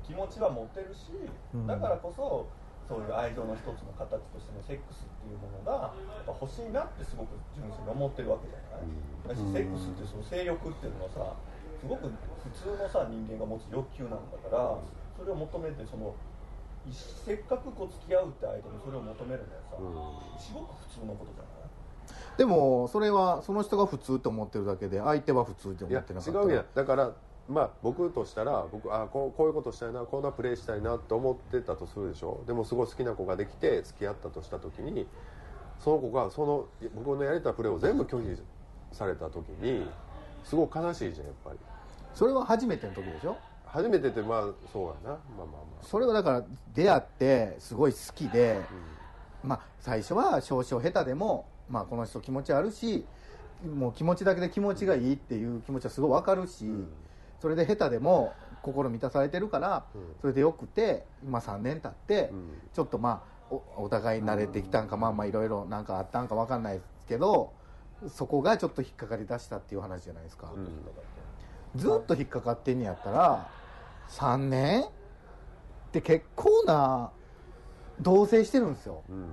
[0.02, 1.14] 気持ちは持ってるし、
[1.54, 1.68] うん。
[1.68, 2.50] だからこそ
[2.90, 8.90] そういう愛情の一つの形としてのセックスっていうものがやっぱ欲しいなってすごく純粋に思ってるわけじゃない、
[9.32, 11.38] だしセックスってその性欲っていうのはさ
[11.80, 14.76] すごく普通のさ人間が持つ欲求なんだから
[15.16, 16.12] それを求めてその
[16.84, 19.56] いせっかくこう付き合うって相手にそれを求めるの
[19.88, 21.51] はさ、すごく普通のことじゃない？
[22.42, 26.40] でもそれはその人が普通って思ってるだけで相手は普通って思ってなかった。
[26.40, 26.86] ら違うやんだ。
[26.86, 27.12] から
[27.48, 32.42] まあ僕としたら僕あこうこういうことしたいなこんなプレーしたいなって思ってたとするでしょ？
[32.48, 35.06] でもすごい好きな子ができて付き合ったとした時に
[35.78, 38.42] その子がその僕のやりたいプレーを全部拒否
[38.92, 39.86] された時に
[40.44, 41.60] すごい悲しいじゃんやっぱり。
[42.16, 43.38] それは初めての時でしょ？
[43.68, 45.10] 初めてってまあそうやな。
[45.12, 48.60] まあまあまそれはだから出会ってすごい好きで、
[49.44, 53.06] まあ最初は少々下手でも、まあ、この人気持ちあるし
[53.76, 56.66] もう気持ちだけで気持ちがいいっていう気持ちはすごい分かるし、
[57.40, 60.02] それで下手でも心満たされてるから、うん。
[60.22, 62.62] それでよくて今3年経って、うん。
[62.74, 67.54] ちょっとまあおお互い慣れてきたんか、まあまあいろいろなんかあったんか分かんないですけど
[68.08, 71.80] そこがちょっと引っかかりだしたっていう話じゃないですか、うん。
[71.80, 73.50] ずっと引っかかってんねやったら
[74.10, 74.88] 3年っ
[75.92, 77.12] て結構な
[78.00, 79.04] 同棲してるんですよ。
[79.10, 79.26] うん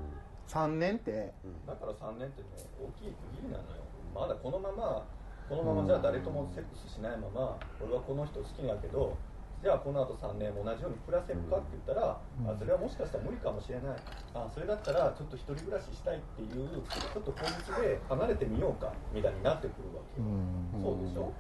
[0.48, 1.32] 3年って。
[1.66, 2.48] だから3年ってね
[2.80, 3.84] 大きい区切りなのよ。
[4.14, 5.04] まだこのまま
[5.48, 9.16] このままじゃあ誰ともセックスしないまま俺はこの人好きだけど
[9.62, 13.96] じゃあこの後3年同じように暮らせるかって言ったら、あそれはもしかしたら無理かもしれない。
[14.32, 20.30] あそれだったらちょっと一人暮らししたいっていうちょっと口実で離れてみようかみたいになってくるわけよ、
[20.78, 21.34] そうでしょ？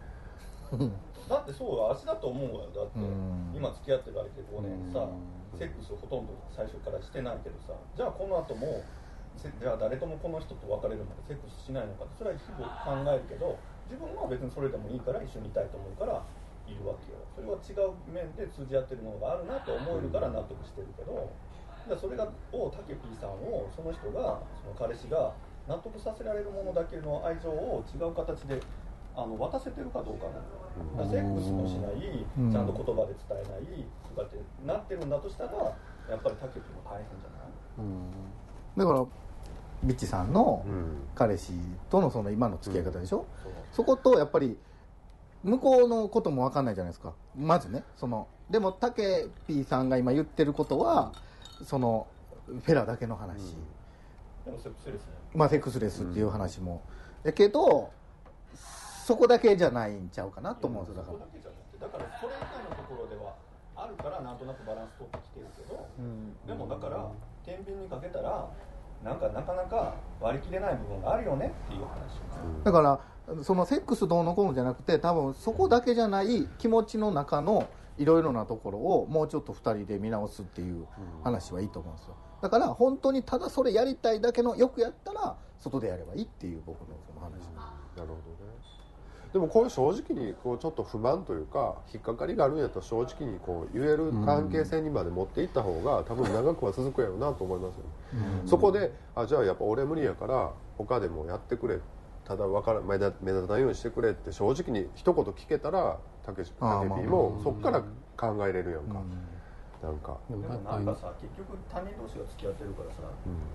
[1.30, 2.70] だってそう足だと思うわよ。
[2.74, 3.54] だってうん。
[3.54, 5.06] 今付き合ってる相手5年さ
[5.54, 7.72] セックスほとんど最初からしてないけどさ。
[7.94, 8.97] じゃあこの後もせ
[9.38, 13.54] じゃあ誰ともこの人と別れるまでセックスしないのかそれは日々考えるけど
[13.86, 16.20] 自分は別にそれでもいいから一緒にいたいと思うから
[16.66, 17.18] いるわけよ。
[17.32, 21.30] それは違う面で通じ合ってるものがあるなと思えるから納得してるけど
[21.86, 25.32] じゃあそれがをタケピーさんをその人がその彼氏が
[25.66, 28.60] 納得させられるものだけの愛情を違う形で
[29.16, 30.44] あの渡せてるかどうかなの。
[30.98, 32.52] だからセックスもしないうん。
[32.52, 35.52] ちゃんと言葉で伝えないとかってなってるんだとしたら
[36.10, 37.48] やっぱりタケピーも大変じゃない？
[38.76, 39.06] だから
[39.84, 40.96] ビッチさんのうん。
[41.14, 41.52] 彼氏
[41.90, 44.56] とのその今の付き合い方でしょ、そうそことやっぱり
[45.42, 47.12] 向こうのことも分かんないじゃないですか。
[47.36, 51.12] まずねそのでもタケピーさんが今言ってることは
[51.64, 52.06] その
[52.46, 53.56] フェラだけの話、
[54.44, 55.12] でもセックスレスね。
[55.34, 56.82] まあセックスレスっていう話も、
[57.22, 57.90] だけど
[59.04, 61.02] そこだけじゃないんちゃうかなと思うんですよ。
[61.02, 61.18] だから。
[61.18, 63.34] そこだけじゃなくてだからそれ以外のところでは
[63.76, 65.88] あるからなんとなくバランス取ってきてるけど、
[66.46, 67.10] でもだから
[67.44, 68.48] 天秤にかけたら
[69.08, 72.20] なんかなかなか割り切れない部分があるよねっていう話。
[72.62, 73.00] だから
[73.42, 80.86] そのセックスどうのこうのじゃなくて多分そこだけじゃない気持ちの中のいろいろなところをもうちょっと2人で見直すっていう
[81.24, 82.14] 話はいいと思うんですよ。
[82.42, 87.32] だから本当にただそれやりたいだけのよくやったら外でやればいいっていう僕のその話。
[87.96, 88.12] なるほど。
[88.12, 88.37] ね
[89.32, 101.78] でもこういう正直にこうちょっと不満というか引っかかりがあるんやったら正直にこう言える関係性にまで持っていった方が多分長くは続くやろうなと思いますよね、そこであじゃあやっぱ俺無理やから他でもやってくれ
[102.24, 107.82] ただ分から目立目立たないようにしてくれって正直に一言聞けたらたけしたけぴーもそっから
[108.16, 109.00] 考えれるやんか、
[109.82, 110.18] なんか。
[110.28, 113.00] でもなんかさ結局他人同士が付き合ってるからさ、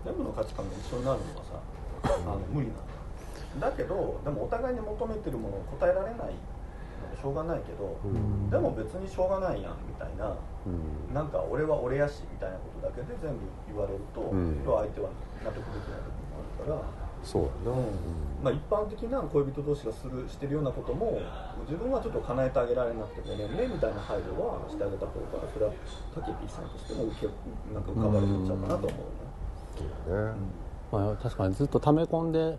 [0.05, 1.61] 全部の価値観が一緒になるのはさ
[2.03, 3.02] あの無理なの
[3.59, 7.97] だけどでもお互いに求めてるものを答えられないのでしょうがないけど、
[8.49, 10.35] でも別にしょうがないやんみたいな
[10.65, 11.13] うん。
[11.13, 14.61] なんか俺は俺やしみたいなことだけで全部言われると、うん。
[14.63, 15.09] 相手は
[15.43, 17.03] 納得できない部分があるから。
[17.23, 17.81] そうやな、
[18.43, 21.21] まあ、一般的な恋人同士がするしてるようなことも
[21.63, 25.71] 自分はちょっと叶えてあげられなくてごめんねみたいな配慮はしてあげた方がそれは
[26.13, 27.27] タケピーさんとしても受け
[27.73, 28.97] なんか浮かばれてっちゃうかなと思
[30.07, 30.33] うね。
[30.33, 30.35] ね
[30.91, 32.57] まあ、確かにずっと溜め込んで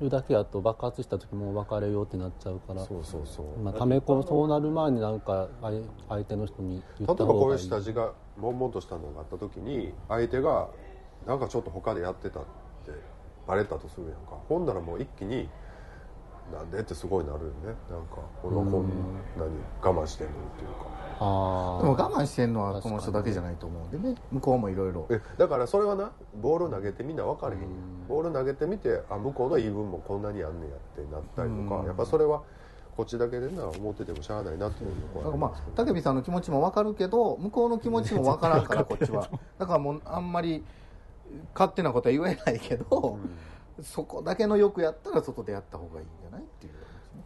[0.00, 2.84] るだけやと爆発した時も別れようってなっちゃうから。
[2.84, 7.52] そうそうそう、まあ、溜め込むそうなる前になんか相相手の人に言例えばこうい。
[7.52, 10.68] いい下地が悶々としたのがあった時に相手が
[11.26, 12.48] なんかちょっと他でやってたって
[13.46, 14.36] バレたとするやんか。
[14.48, 15.48] ほんならもう一気に
[16.52, 17.52] なんでってすごいなるよね。
[17.90, 18.88] なんか俺はこん
[19.38, 20.86] なに我慢してんのっていうか。
[21.20, 24.16] あでも我慢してるのはこの人だけじゃないと思うんでね。
[24.32, 25.06] 向こうもいろいろ。
[25.10, 27.62] えだからそれはなボール投げてみんな分かれへん
[28.08, 31.80] ボール投げてみてあ向こうの言い分もこんなにあんねやってなったりとか。
[31.80, 31.86] うん。
[31.86, 32.42] やっぱそれは
[32.96, 34.90] こっちだけでな思っててもしゃあないなっていう
[35.22, 39.28] のはまあ武美さんの気持ちも分かるけど向こうの気持ちも分からんから こっちは。
[39.58, 40.64] だからもうあんまり
[41.54, 43.18] 勝手なことは言えないけど、
[43.80, 46.06] そこだけのよくやったら外でやった方がいい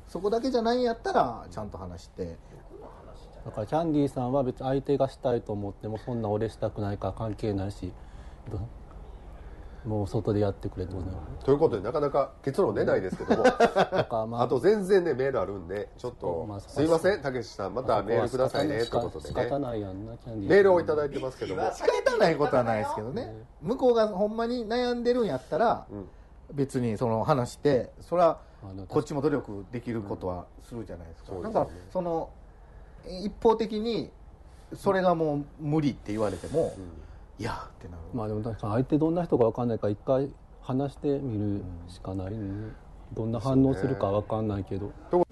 [0.09, 2.37] そこだけじゃないんやったらちゃんと話して。
[3.45, 7.93] だからキャンディーさんは別に相手がしたいと思ってもそんな俺したくないから関係ないし
[8.51, 8.61] ど
[9.89, 11.05] もう外でやってくれとね。
[11.45, 14.27] ということでなかなか結論出ないですけども。
[14.27, 20.57] まあと全然ねメールあるんでちょっとまあすいませんたけしさんまたメールくださいねということで仕方ねないやんなキャンディーさん。
[20.57, 21.71] メールをいただいてますけども。
[21.73, 23.33] 仕方ないことはないですけどね。
[23.63, 26.09] 向こうがほんまに悩んでるんやったらうん。
[26.53, 28.41] 別にその話してそれは
[28.89, 32.31] こっちも努力できることはするじゃないですか、うん、なんかその
[33.07, 34.11] 一方的に
[34.75, 36.75] それがもう無理って言われても、
[37.39, 38.01] いやってなる。
[38.13, 40.29] まあでも確かに相手どんな人か分かんないか一回
[40.61, 42.75] 話してみるしかない、ね、うん、
[43.15, 45.27] どんな反応するか分かんないけど、ね、明日も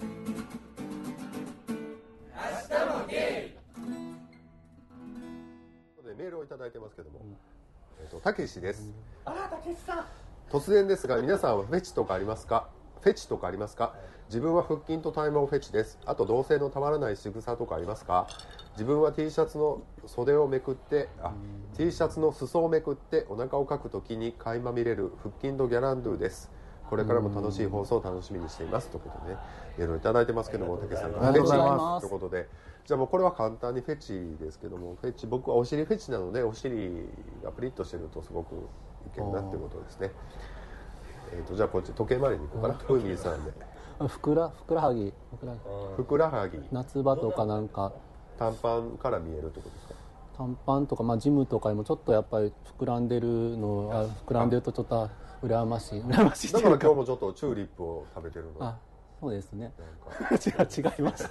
[3.09, 3.57] ゲ
[5.99, 7.37] イメールを頂いてますけども、うん、
[8.01, 8.89] えっ、とたけしです、
[9.27, 10.05] うん、あたけしさん。
[10.49, 12.69] 突然ですが皆さんはフェチとかありますか？
[13.05, 13.95] フェチとかありますか？
[14.29, 15.99] 自分は腹筋と体毛フェチです。
[16.07, 18.27] あと同性のたまらない仕草とかありますか？
[18.73, 21.35] 自分は T シャツの袖をめくってあ
[21.77, 26.51] T シャツの裾をめくってお腹をかくときに垣間見れる腹筋とギャランドゥです。
[26.89, 28.89] これからも楽しい放送を楽しみにしています。
[28.89, 29.39] ということでね
[29.77, 31.19] いろいろいただいてますけども竹さんが。
[31.19, 32.07] ありがとうございます。
[32.09, 32.49] フェチということで。
[32.87, 37.07] じゃあもうこれは簡単にフェチですけどもフェチ僕はお尻フェチなのでお尻
[37.43, 38.55] がプリッとしてるとすごく
[39.07, 40.11] いけるなっていうことですね
[41.37, 42.75] えー、とじゃあこっち時計回りに行こうかな。
[42.75, 43.53] ふみさんで。
[44.09, 45.13] ふくらふくらはぎ。
[45.31, 45.97] ふくらはぎ。
[45.97, 46.59] ふくらはぎ。
[46.73, 47.93] 夏場とかなんか。
[48.39, 49.95] 短パンから見えるってことですか？
[50.37, 55.11] 短パンとか、まあ、ジムとかにもちょっとやっぱり膨らんでるのあ膨らんでるとちょっとあ
[55.43, 56.01] 羨ましい。
[56.01, 56.53] 羨ましい。
[56.53, 58.77] だから今日もちょっとチューリップを食べてるのあ
[59.21, 59.73] そうですね。
[60.21, 60.29] なん。
[60.29, 61.31] か違う違います。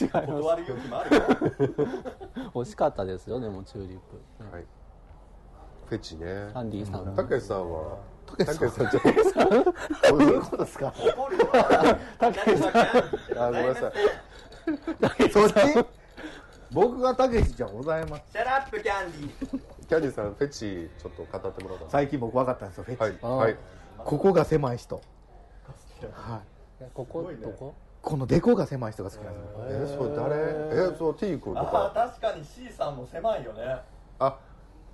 [0.00, 1.22] 違いま断る勇気もあるよ。
[1.22, 1.30] す
[2.54, 4.20] 美味しかったですよでもチューリップ、
[4.52, 4.64] はい。
[5.86, 6.24] フェチね。
[6.24, 7.14] キャンディーさん。
[7.14, 7.98] たけしさんは？
[8.26, 8.88] たけしさん。
[8.88, 9.64] たけしさんちょっ
[10.10, 10.92] どういうことですか？
[12.18, 12.78] たけしさんと
[13.38, 13.92] あごめんなさい。
[15.30, 15.54] そっち
[16.72, 19.60] 僕がたけしじゃございますシャラップキャンディー。
[19.88, 23.56] キャンディーさんフェチちょっと語ってもらおうか最近僕分かったんですよフェチ、はい。
[23.98, 25.00] ここが狭い人。
[26.12, 26.40] は
[26.80, 26.84] い。
[26.92, 27.74] ここどこ？
[28.02, 29.58] このデコが狭い人が好きなんですよ。
[29.68, 30.36] えそれ誰？
[30.92, 31.86] えそう T 君とあか。
[31.86, 33.76] あ確かに C さんも狭いよね。
[34.18, 34.36] あ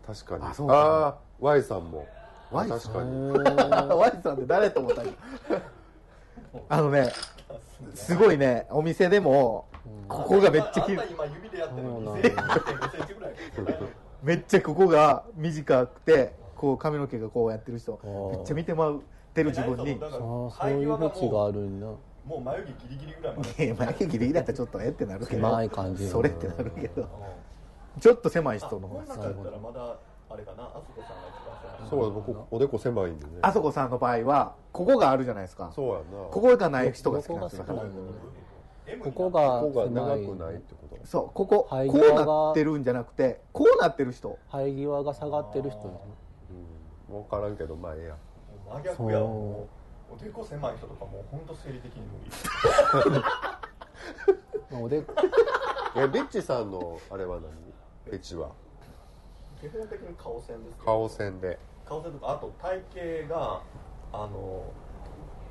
[0.06, 0.44] 確かに。
[0.44, 0.74] あそうか。
[0.74, 2.06] ああ Y さんも
[2.52, 2.80] Y さん。
[2.80, 3.32] 確かに。
[3.98, 5.02] Y さんって誰と思った
[6.68, 7.12] あのね
[7.94, 9.66] すごいねお店でも
[10.08, 13.32] ここがめっちゃきあんた今指でやってるのそうなん2だセンチぐらい
[14.22, 18.36] めっちゃここが短くてこう髪の毛がこうやってる人ー。
[18.36, 19.00] めっちゃ見てもらっ
[19.34, 19.98] てる自分に。
[19.98, 21.86] そういうフェチがあるんだ。
[21.86, 23.74] もう眉毛ギリギリぐらいまで。
[23.74, 25.48] 眉毛ギリギリだったらちょっとえってなるけど。
[25.48, 27.08] 狭い感じそれってなるけど。
[27.98, 29.04] ちょっと狭い人の方が。
[29.04, 29.96] この中やったらまだ
[30.30, 30.64] あれかな？
[30.64, 33.32] あそこさんが一番そう僕おでこ狭いんでね。
[33.42, 35.70] あそこさんの場合はここがあるじゃないですか。
[35.74, 36.04] そうやな。
[36.30, 41.06] ここがない人が好きこなんですよこここがここが長くないってこと？
[41.06, 44.38] そうこここ肺うなってるんじゃなくてこうなってる人。
[44.50, 46.02] 生え際が下がってる人。
[47.10, 47.22] うん。
[47.22, 48.16] 分からんけどまあええや。
[48.70, 49.68] 真逆やも
[50.10, 53.20] うおでこ狭い人とかもう本当生理的に無理。
[54.70, 55.14] まあおでこ。
[55.96, 57.50] えビッチさんのあれは何？
[58.04, 58.50] フェチは
[59.62, 61.58] 基本的に顔線ですけど顔線で。
[61.86, 62.82] 顔線とかあと体
[63.28, 63.62] 型が
[64.12, 64.64] あの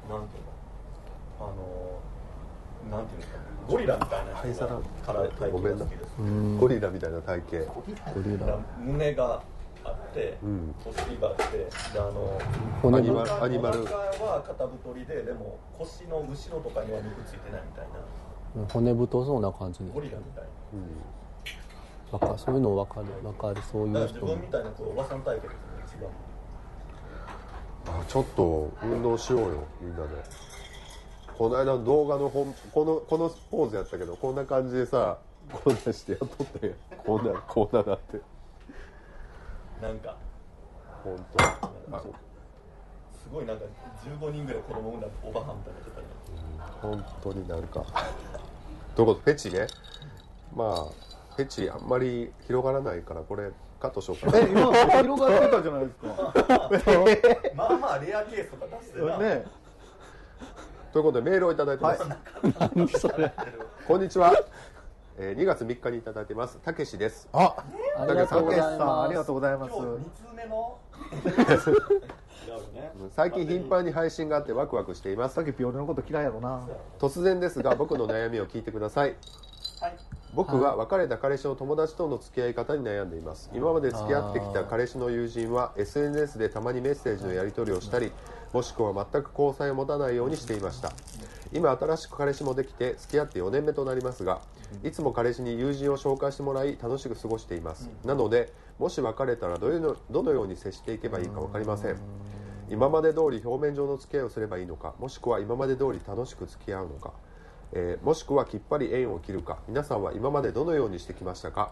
[0.09, 1.47] なんていうの？
[1.47, 6.15] あのなんていうんですかゴリラみたいな灰皿から体ごめんな型が好きです。
[6.19, 6.57] うん。
[6.57, 7.71] ゴリラみたいな体型。
[7.71, 8.59] ゴリラ。
[8.79, 9.41] 胸が
[9.85, 10.75] あって、うん。
[10.85, 12.37] お尻があってであの
[12.81, 13.85] 骨アニマぶルアニマル。
[13.85, 18.67] は肩太りででも腰の後ろとかには肉ついてないみたいな。
[18.73, 20.43] 骨太そうな感じですゴリラみたい
[20.73, 20.83] うん
[22.11, 23.05] わかそういうの分かる。
[23.23, 23.61] 分かる。
[23.71, 24.27] そういう人も。
[24.35, 25.53] 分みたいなこうおばさん体型で
[25.87, 25.97] す
[27.87, 30.09] あちょっと運動しようよみんなで。
[31.37, 35.17] この間の動画の本このこのポーズやったけどこんな感じでさ
[35.51, 38.21] こんなしてやっとったやんこんなこんななって。
[39.81, 40.15] なんか。
[41.03, 41.43] 本当。
[41.43, 42.03] あ
[43.13, 43.63] すごいなんか
[44.05, 46.05] 15人ぐらい子供産んだおばはんみたいになってたり
[46.81, 47.85] 本当になんか。
[48.95, 49.15] ということ？
[49.15, 49.67] でフェチね？
[50.55, 54.39] まあフェチあんまり広がらないからこれカットしようかな。
[54.39, 56.33] え今広がってたじゃないですか。
[57.55, 59.45] まあまあレアケースとか出してな、ね。
[60.93, 62.03] ということでメールをいただいてます、
[62.75, 63.33] 何それ。
[63.87, 64.33] こんにちは、
[65.17, 66.59] えー2月3日にいただいてます。
[66.59, 67.27] たけしです。
[67.33, 67.55] あ
[67.97, 69.73] ありがとうたけしございさんありがますとうございます。
[69.73, 70.77] 今日2通目の。
[71.01, 75.35] 違うよね最近頻繁に配信があってワクワクしています。
[75.35, 76.67] さっきピオレのこと嫌いやろな。
[76.99, 79.17] 突然ですが僕の悩みを聞いてくださいはい
[80.33, 83.49] 僕は別れた彼氏の友達との付き合い方に悩んでいます。
[83.53, 88.13] 今まで付き合ってきた彼氏の友人は SNS でたまにメッセージのやり取りをしたり
[88.53, 90.93] もしくは全く交際を持たないようにしていました。
[91.51, 94.39] 今新しく彼氏もできて付き合って4年目となりますが
[94.85, 97.89] いつも彼氏に友人を紹介してもらい楽しく過ごしています。
[98.05, 101.97] なのでもし別れたらどういうのどのように接していけばいいか分かりません。
[102.69, 107.11] 今まで通り表面上の付き合いをすればいいのかもしくは今まで通り楽しく付き合うのか
[107.73, 109.59] えーもしくはきっぱり縁を切るか。
[109.67, 111.71] 皆さんは今までどのようにしてきましたか？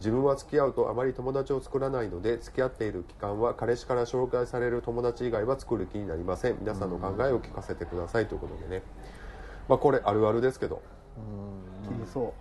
[0.00, 6.58] 自分は付き合うとあまり友達を作らないので付き合っている期間は彼氏から紹介される友達以外は作る気になりません。
[6.60, 8.82] 皆さんの考えを聞かせてくださいということでね。
[9.68, 10.82] まあこれあるあるですけど。
[11.84, 12.32] 切りそう。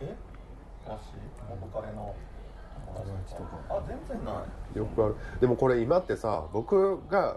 [0.00, 0.16] え？
[0.88, 1.02] もし
[1.48, 2.14] 元彼の
[2.86, 3.60] 友達とか。
[3.68, 4.42] あ全然な
[4.74, 4.78] い。
[4.78, 5.14] よくある。
[5.40, 7.36] でもこれ今ってさ僕が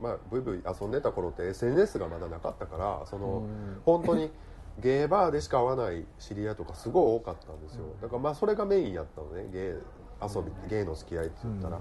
[0.00, 3.46] まあブイブイ遊んでた頃って SNS がまだなかったからその
[3.84, 4.30] 本当に
[4.78, 7.84] ゲーバーでしか会わない知り合いとかすごい多かったんですよ。
[8.00, 11.78] だからまあそれがメインやったのねゲー遊びゲーの付き合いって言ったら。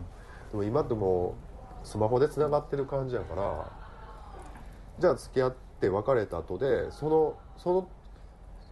[0.52, 1.36] でも今っても
[1.84, 3.72] うスマホでつながってる感じやから
[5.00, 7.88] じゃあ付き合って別れた後でそのそ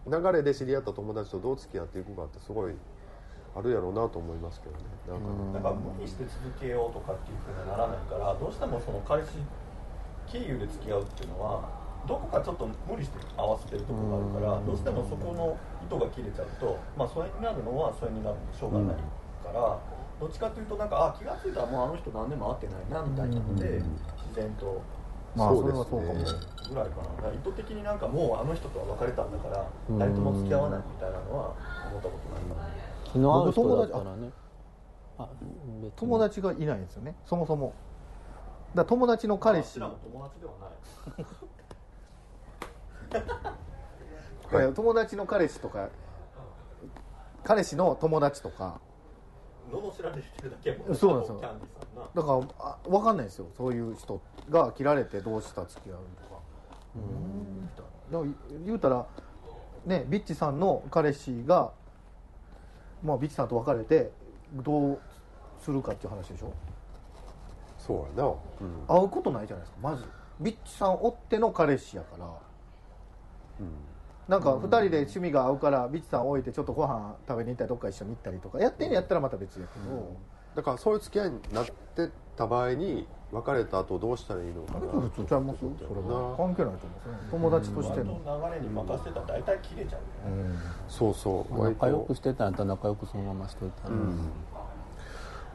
[0.06, 2.74] の流れで知り合った友達とどう付き合っていくかってすごい
[3.56, 4.84] あるやろうなと思いますけどね。
[5.08, 5.26] なんか。
[5.26, 9.40] ねだから無理して続けようとかっていうふうにはならないからどうしてもその彼氏
[10.26, 11.64] 経由で付き合うっていうのは
[12.06, 18.96] どこかちょっと無理して合わせてるところがあるからどうしてもそこの糸が切れちゃうとまあそれになるのはそれになるのでしょうがない
[19.42, 19.80] から、
[20.20, 23.80] どっちかというとなんかあ気が付いたらもうあの人何年も会ってないなみたいなので
[24.28, 24.82] 自然と
[25.34, 26.14] まあそうですはそうかも。
[26.14, 26.24] ね
[26.68, 29.64] ぐらいかなだから意図的になんかもうあの人とは別れたんだから
[29.96, 31.56] 誰とも付き合わないみたいなのは
[31.88, 32.44] 思ったことない。
[32.44, 32.68] かな
[33.12, 34.30] 気の合う人だったらね。
[35.96, 37.14] 友達がいないんですよね。
[37.26, 37.74] そもそも。
[38.74, 39.78] だ友達の彼氏。
[39.78, 40.68] 私らも友達ではな
[44.60, 44.72] い。
[44.74, 45.88] 友達の彼氏とか
[47.44, 48.80] 彼氏の友達とか。
[49.70, 51.40] 罵られてるだけやもんそうなんですよ。
[52.14, 53.46] だからあ分かんないですよ。
[53.56, 56.40] そういう人が切られてどうした付き合うとか。
[56.96, 57.62] うん。
[57.62, 58.18] みたいな。
[58.18, 59.06] だから言うたら
[59.84, 61.72] ねビッチさんの彼氏が
[63.02, 64.10] まあビッチさんと別れて
[64.52, 65.00] どう
[65.60, 66.52] するかっていう話でしょ？
[67.78, 69.00] そうやな、うん。
[69.00, 70.04] 会うことないじゃないですかまず。
[70.40, 72.26] ビッチさんおっての彼氏やから。
[74.28, 80.16] なんか2人で趣味が合うからビッチさん置いてちょっとご飯食べに行ったりどっか一緒に行ったりとかやってんのやったらまた別やけど、
[80.54, 84.80] だからそういう付き合いになってた場合に別れた後どうしたらいいのかな。
[84.80, 85.60] 普通ちゃいます？
[85.60, 86.34] それは。
[86.36, 86.86] 関係ないと
[87.32, 87.50] 思う。
[87.50, 90.58] 友達としての、の流れに任せてたら大体切れちゃうよね、
[90.88, 91.64] そうそう。
[91.68, 93.94] 仲良くしてたんやったら仲良くそのまましといたら、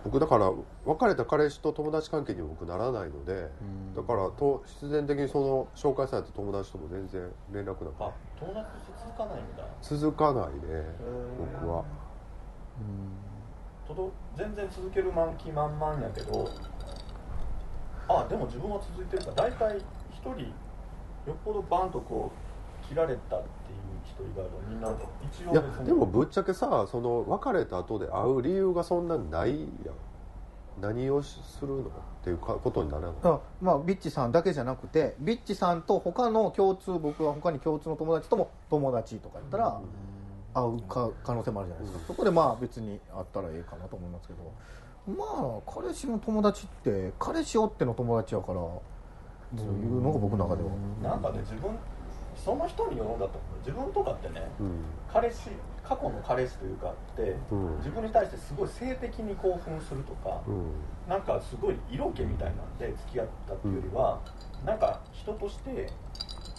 [0.04, 0.52] 僕だから
[0.86, 3.50] 別れた彼氏と友達関係にも僕ならないので、
[3.96, 9.64] だからと必然的にその紹介された友達とも全然連絡なくあ友達として続かないんだ。
[9.82, 10.86] 続かないね
[11.58, 11.84] 僕は。
[13.88, 16.50] とど全然続ける満期満々やけど
[18.08, 19.78] あでも自分は続いてるから大体
[20.12, 20.46] 一人よ
[21.32, 22.32] っぽどバンとこ
[22.84, 23.46] う切られたっていう
[24.04, 24.90] 人以外はみんな
[25.24, 29.70] 一応いやでもぶっちゃけさその別れた後で会う理由がそんなにないやん。
[30.82, 31.84] 何をするのっ
[32.24, 33.14] ていうかことにならない。
[33.62, 39.80] まあビッチさんだけじゃなくてビッチさんと他の共通僕は他に共通の友達とも友達とかやったら
[40.56, 44.52] 会うか可能性もあるじゃないですか、そこでまあ別に会ったらええかなと思いますけど
[45.08, 48.82] まあ彼氏の友達って彼氏おっての友達やからそ
[49.58, 50.70] ういうのが僕の中では。
[51.02, 51.78] なんかね自分
[52.36, 53.40] その人によるんだと思う。
[53.60, 54.84] 自分とかってねうん。
[55.12, 55.50] 彼氏
[55.84, 57.78] 過去の彼氏というかって、うん。
[57.78, 60.72] 自分に対してすごい性的に興奮するとか、うん。
[61.08, 64.20] なんかすごい色気みたいなんで付き合ったっていうよりは、
[64.66, 65.90] なんか人として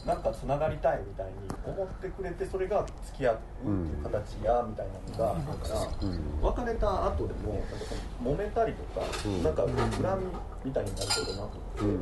[0.06, 1.32] なんかつながりたいみたいに
[1.64, 6.42] 思ってくれてそれが付き合うっていう形やみたいなのがあるから、うん。
[6.42, 7.76] 別れた後でもなんか
[8.22, 9.42] 揉めたりとか、うん。
[9.42, 10.26] なんか恨み
[10.66, 12.00] みたいになることなくて、うん。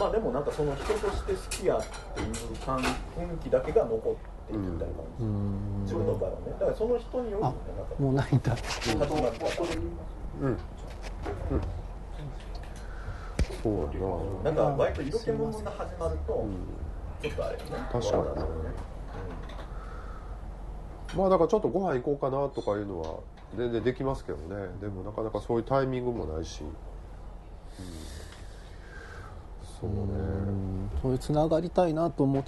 [0.00, 1.82] まあでもなんかその人として好きやっ
[2.14, 5.82] ていう感雰囲気だけが残っていくみたいな感じ、うん。
[5.82, 6.46] 自分の場合はね。
[6.58, 8.56] だからその人によるあんだよなんかもうないんだ
[10.40, 10.48] うん。
[10.48, 10.58] うん。
[13.62, 13.88] そうや
[14.44, 16.46] ななんか割と色気ムンムンが始まると、
[17.22, 17.70] ちょっとあれよね。
[17.90, 18.24] 確かに。
[18.24, 18.30] ね、
[21.16, 23.20] まあだからちょっとご飯行こうかなとかいうのは
[23.56, 24.68] 全然できますけどね。
[24.80, 26.70] でもなかなかそういうタイミングもないし、うん。
[29.80, 29.96] そうね。
[29.96, 30.90] うん。
[31.02, 32.44] そういうつながりたいなと思う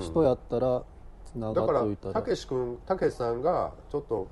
[0.00, 0.82] 人やったら
[1.26, 2.14] つながだからっといたら。
[2.14, 4.28] たけし君たけしさんがちょっと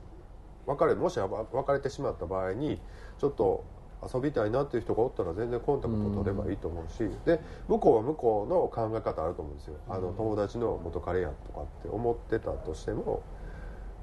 [0.66, 2.80] 別れもし別れてしまった場合に
[3.18, 3.64] ちょっと
[4.12, 13.22] 遊びたいなっていう人がおったら全然コンタクト取ればいいと思うし、で向こうは向こうの考え方あると思うんですよ、あの友達の元彼やとかって思ってたとしても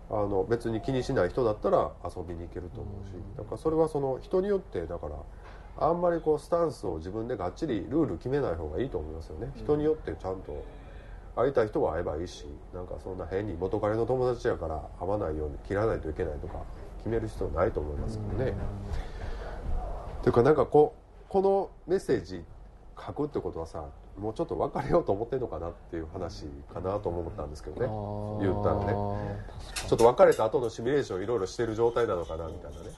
[0.10, 10.64] あの別に気にしない人だったら遊びに行けると思うし、だからそれはその人によってだからあんまりこうスタンスを自分でがっちりルール決めない方がいいと思いますよね、人によってちゃんと
[11.36, 16.64] 会いたい人は会えばいいしなんかそんな変に元彼の友達やから会わないように切らないといけないとか
[16.97, 18.54] 決める必要ないと思いますけどね。
[20.30, 22.43] というかなんかこうこのメッセージ
[22.95, 28.45] 書くってことはさもうちょっと別れようと思ってんのかなっていう話かなと思ったんですけどね。
[28.45, 28.93] 言ったらね。
[29.73, 32.91] ちょっと別れた後のシミュレーションいろいろしてる状態なのかなみたいなね。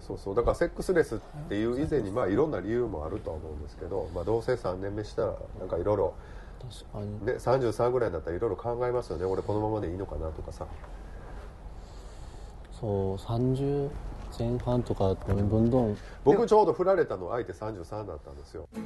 [0.00, 0.34] そうそう。
[0.34, 1.18] だからセックスレスっ
[1.48, 6.14] ていう以前にまあいろんな理由もあるとは思うんですけど、まあ、同棲3年目したらなんかいろいろ
[6.60, 7.24] 確かに。
[7.24, 9.26] ね33ぐらいになったらいろいろ考えますよね。
[9.26, 10.66] 俺このままでいいのかなとかさ
[12.80, 13.90] そう30
[14.38, 15.96] 前半とかどんどん。
[16.24, 18.68] 僕ちょうど振られたの相手33だったんですよ。
[18.72, 18.78] い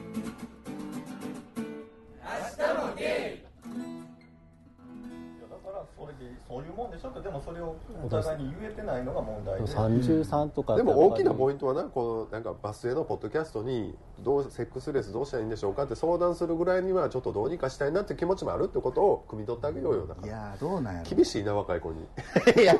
[5.40, 9.66] やだからそれでそういうもんでしょってでもそれをお互いに言えてないのが問題で。
[9.66, 20.26] 33とかでも大きなポイントはなこのなんかバスへのポッドキャストにどうセックスレスどうしたらいいんでしょうかって相談するぐらいにはちょっとどうにかしたいなって気持ちもあるってことを汲み取ってあげようよだから。
[20.26, 21.16] いやーどうなんやろ。
[21.16, 22.06] 厳しいな若い子に。
[22.60, 22.74] いや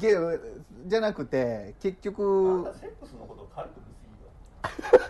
[0.00, 0.30] けど
[0.86, 5.00] じゃなくて結あ局んたセックスのことを軽く見すぎよ。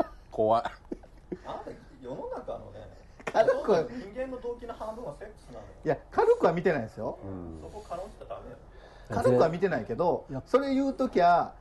[0.30, 0.64] 怖い。
[1.46, 1.70] あんた
[2.02, 2.88] 世の中のね
[3.32, 5.64] 軽くは人間の動機の半分はセックスなのよ。
[5.84, 7.18] いや軽くは見てないですよ。
[7.24, 7.60] うん。
[7.60, 8.56] そこ軽んじたらダメよ。
[9.10, 11.52] 軽くは見てないけどいやそれ言う時は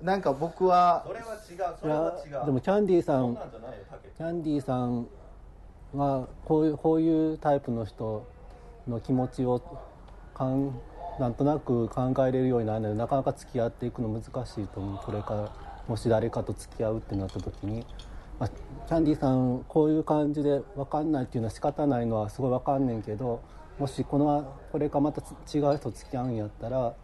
[0.00, 2.32] なんか僕はそれは違うそいれは違う。
[2.32, 3.34] やでもキャンディーさん
[4.16, 5.06] キャンディーさん
[5.94, 8.24] はこういうこういうタイプの人
[8.86, 9.60] の気持ちを
[10.34, 10.80] かん
[11.18, 14.98] なんとなく考えれるようになるのでなかなか付き合っていくの難しいと思う。
[15.04, 15.52] これから
[15.88, 17.84] もし誰かと付き合うってなった時に、
[18.38, 23.42] まあ、キャンディーさんこういう感じで分かんないっていうのは仕方ないのはすごい分かんねんけど
[23.78, 26.94] もしこのこれかまた違う人付き合うんやったら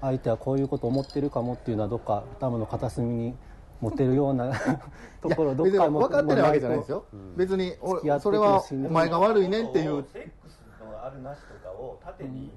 [0.00, 3.34] 相手はこういうこと思ってるかもっていうのはどっか頭の片隅に
[3.80, 4.52] 持てるような
[5.20, 7.04] ところどっか分かってないわけじゃないですよ、
[7.36, 7.74] 別に
[8.20, 10.04] それはお前が悪いねっていう。
[10.12, 12.52] セックスのあるなしとかを縦に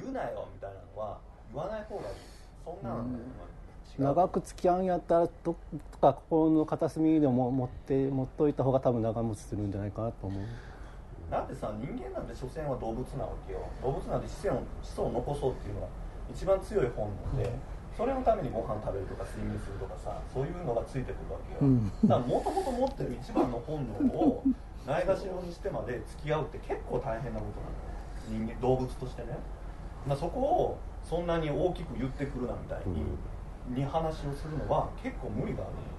[0.00, 1.18] 言うなよみたいなのは
[1.52, 2.16] 言わない方がいい。
[2.64, 10.42] そんなの、違う長く付き合うんやったらどっか心の片隅にでも持って 持っといた方が多分長持ちするんじゃないかなと思う。
[11.30, 13.60] だってさ人間なんて所詮は動物なわけよ。
[13.82, 15.86] 動物なんて子孫子孫を残そうっていうのが
[16.30, 17.50] 一番強い本能で、
[17.96, 21.90] それのためにご飯食べるとか睡眠するとかさそういうのがついてくるわけよ、うん。
[22.04, 24.42] だからもともと持ってる一番の本能を
[24.86, 29.28] ないがしろにしてまで付き合うって結構大変なことなの人間動物としてね。
[29.30, 29.55] まあ
[30.14, 35.96] そこをそんなに大きく言ってくるなみたいに,、に話をするのは結構無理があるの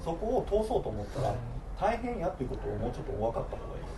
[0.00, 1.34] そこを通そうと思ったら
[1.78, 3.90] 大変やっていうことをもうちょっと分かった方がいい。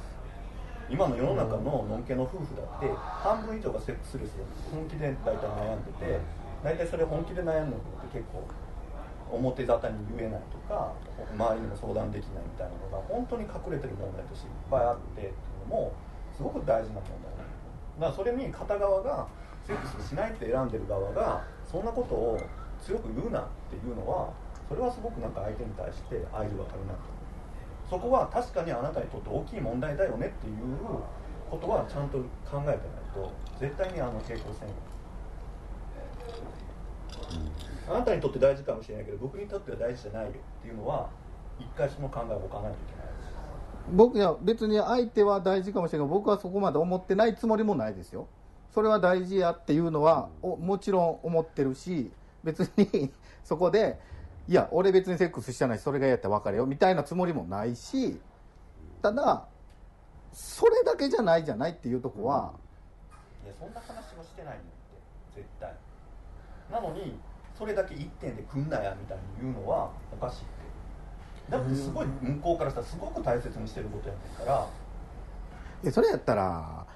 [0.90, 6.20] 今の世の中ののんけの夫婦だって半分以上がセックスレスで本気で大体悩んでて
[6.62, 8.44] 大体それ本気で悩んでるのって結構
[9.32, 10.92] 表沙汰に言えないとか
[11.32, 15.32] 周りにも相談できないみたいなのが本当に隠れてる問題としていっぱいあってっていう
[15.70, 15.92] のも
[16.36, 17.32] すごく大事な問題
[18.00, 19.26] だからそれに片側が
[19.72, 22.38] セックスしないって選んでる側がそんなことを
[22.84, 24.30] 強く言うなっていうのは
[24.68, 27.22] それはすごくなんか相手に対して愛情が足りなくて。
[27.92, 30.54] そこは確かにあなたにとって大きい問題だよねっていう
[31.50, 32.24] ことはちゃんと考
[32.60, 32.78] えてない
[33.12, 34.68] と絶対にあの平行線
[37.86, 41.10] あなたにとって大事かもしれないけど僕にとっては大事じゃないよっていうのは
[41.60, 43.06] 一回その考えを置かないといけない
[43.92, 48.26] 僕いや別に相手は大事かもしれないけど僕はそこまで思ってないつもりもないですよ
[48.72, 52.10] それは大事やっていうのは、おもちろん思ってるし
[52.42, 53.12] 別に
[53.44, 54.00] そこで
[54.48, 58.18] いや俺別にセックスしてないしそれが嫌やったら別れよみたいなつもりもないし
[59.02, 59.46] ただ
[60.32, 62.52] それだけじゃないじゃないっていうとこは、
[63.44, 64.70] いやそんな話もしてないのって
[65.36, 65.74] 絶対。
[66.70, 67.20] なのに
[67.58, 71.50] それだけ一点で来んなやみたいに言うのはおかしいって。
[71.50, 74.66] だってすごい向こうからしたらすごく大切にしてることやねんから。
[75.82, 76.86] いやそれやったら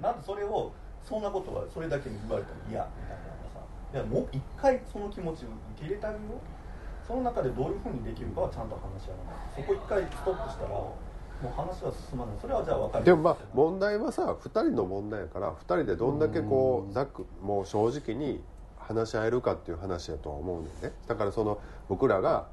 [0.00, 0.72] なんでそれを
[1.04, 3.60] そんなことはそれだけに言われても嫌みたいなさ。
[3.92, 7.06] いやもう一回その気持ちを受け入れてあげよう。
[7.06, 9.62] その中でどういうふうにできるかはちゃんと話し合わない。
[9.62, 10.94] そこ一回ストップしたらも
[11.42, 12.36] う話は進まない。
[12.40, 13.04] それはじゃあ分かる。
[13.04, 18.40] でもまあ問題はさ2人の問題やから2人でどんだけこうざっくもう正直に
[18.78, 22.46] 話し合えるかっていう話やとは思うねんねだからその僕らが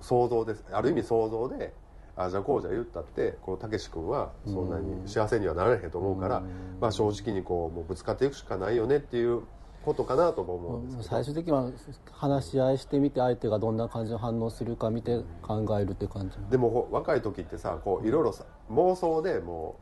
[0.00, 0.64] 想像です。
[0.72, 1.72] ある意味想像で
[2.18, 6.42] ああじゃあこうじゃ言ったってこうたけし君はそんなに幸せにはならへんと思うから、
[6.80, 9.42] まあ、正直にこうもうぶつかっていくしかないよねっていう
[9.84, 11.08] ことかなとも思うんですけど。
[11.08, 11.70] 最終的には
[12.10, 16.36] 話し合いしてみて相手がどんな感じの反応するか見て考えるって感じ。
[16.50, 19.76] でもほ若い時ってさこういろいろさ妄想でも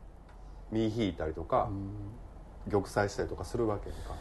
[0.71, 1.69] う身引いたりとか、
[2.69, 4.15] 玉砕したりとかするわけやんか。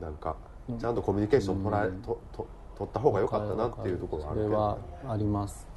[0.00, 0.36] なんか
[0.78, 4.48] ちゃんとコミュニケーション取られ、とと取った方が良かったなっていうところはあるけど。
[4.48, 4.78] それは
[5.14, 5.69] あります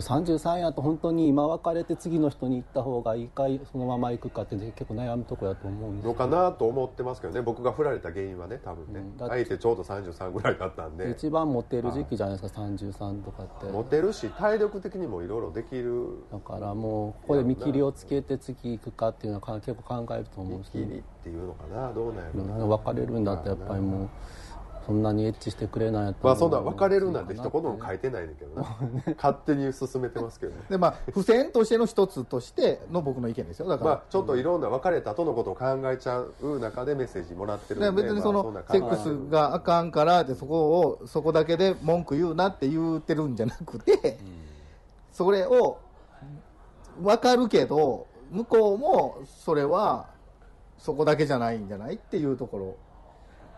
[0.00, 11.10] 33やと本当に今別れて次の人に行った方がいいかそのまま行くかって結構悩むとこやと思うんですのかなと思ってますけどね僕が振られた原因はね多分ね、うんて相手ちょうど33ぐらいだったんで。
[11.10, 13.66] 一番モテる時期じゃないですか33とかって。
[13.70, 16.24] モテるし体力的にもいろいろできる。
[16.30, 24.08] だからもうここで見切りをつけて次行くかっていうのは結構考えると思うし見切りっていうのかなどうなんやろうん別れるんだってやっぱりもう
[24.86, 28.76] そんなにエッチしてくれないまあそんな別れるなんて一言も書いてないねんだけどな
[29.16, 30.62] 勝手に進めてますけどね。
[30.68, 33.68] でまあ付箋としての一つとしての僕の意見ですよ。
[33.68, 44.18] だから、まあちょっといろんな別れたとのことを考えちゃう中でメッセージもらってるんでで別にそまあんなのセックスがあかんからでそこをそこだけで文句言うなって言うてるんじゃなくて、
[45.12, 45.78] それを
[47.00, 50.06] 分かるけど向こうもそれは
[50.78, 52.76] そこだけじゃないんじゃないっていうところ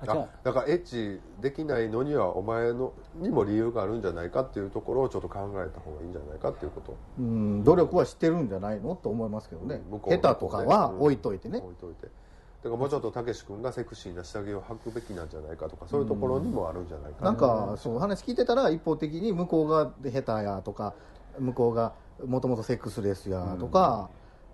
[0.01, 6.97] あだからエッチできないのにはお前のにも理由があるんじゃないかっていうところをちょっと考えた方がいいんじゃないかっていうこと。
[7.19, 9.81] うん努力はしてるんじゃないのと思いますけどね。
[9.91, 11.59] う下手とかは置いといてね。
[11.59, 12.07] 置いといて。
[12.65, 17.31] だからもうちょっとたけし君がセクシーな下着を履くべきなんじゃないかとかそういうところにもあるんじゃないかな。
[17.33, 20.95] んかそう話聞いてたら一方的に向こうが下手やとか
[21.39, 21.93] 向こうが
[22.27, 24.09] もともとセックスレスやとか、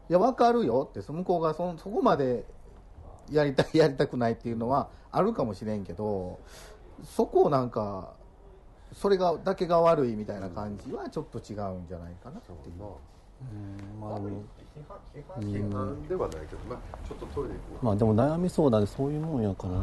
[0.09, 2.45] いや分かるよってそ向こうがそそこまで
[3.31, 6.39] やりたい やりたくないっていうのはあるかもしれんけど
[7.05, 8.13] そこをなんか
[8.93, 12.59] それがだけが悪いみたいな感じはちょっと違うんじゃないかなっていう。
[13.43, 14.21] うんまあ。
[14.21, 14.43] でも
[15.41, 19.75] 批判ではないけど、まあ、ちょっとトイレ行くわまあでも悩み相談でそういうもんやから。
[19.75, 19.79] ね、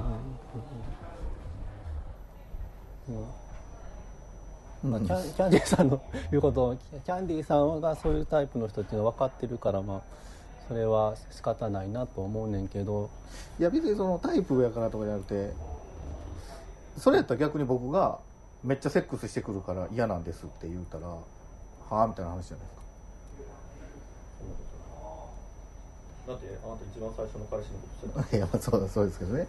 [4.83, 4.91] うん。
[4.91, 10.01] まあ、キャンキャンディーさんの言うことをキャンディーさんがそういうタイプの人っていうのは分かってるからまあ
[10.67, 13.09] それは仕方ないなと思うねんけど。
[13.59, 15.51] いや別にそのタイプやからとかじゃなくて
[16.97, 18.19] それやったら逆に僕が
[18.63, 22.77] めっちゃセックスしてくるから嫌なんですって言うたらはあみたいな話じゃないですか。
[26.27, 29.47] だってあなた一番最初の彼氏のことしてたいやまあそうそうですけどね。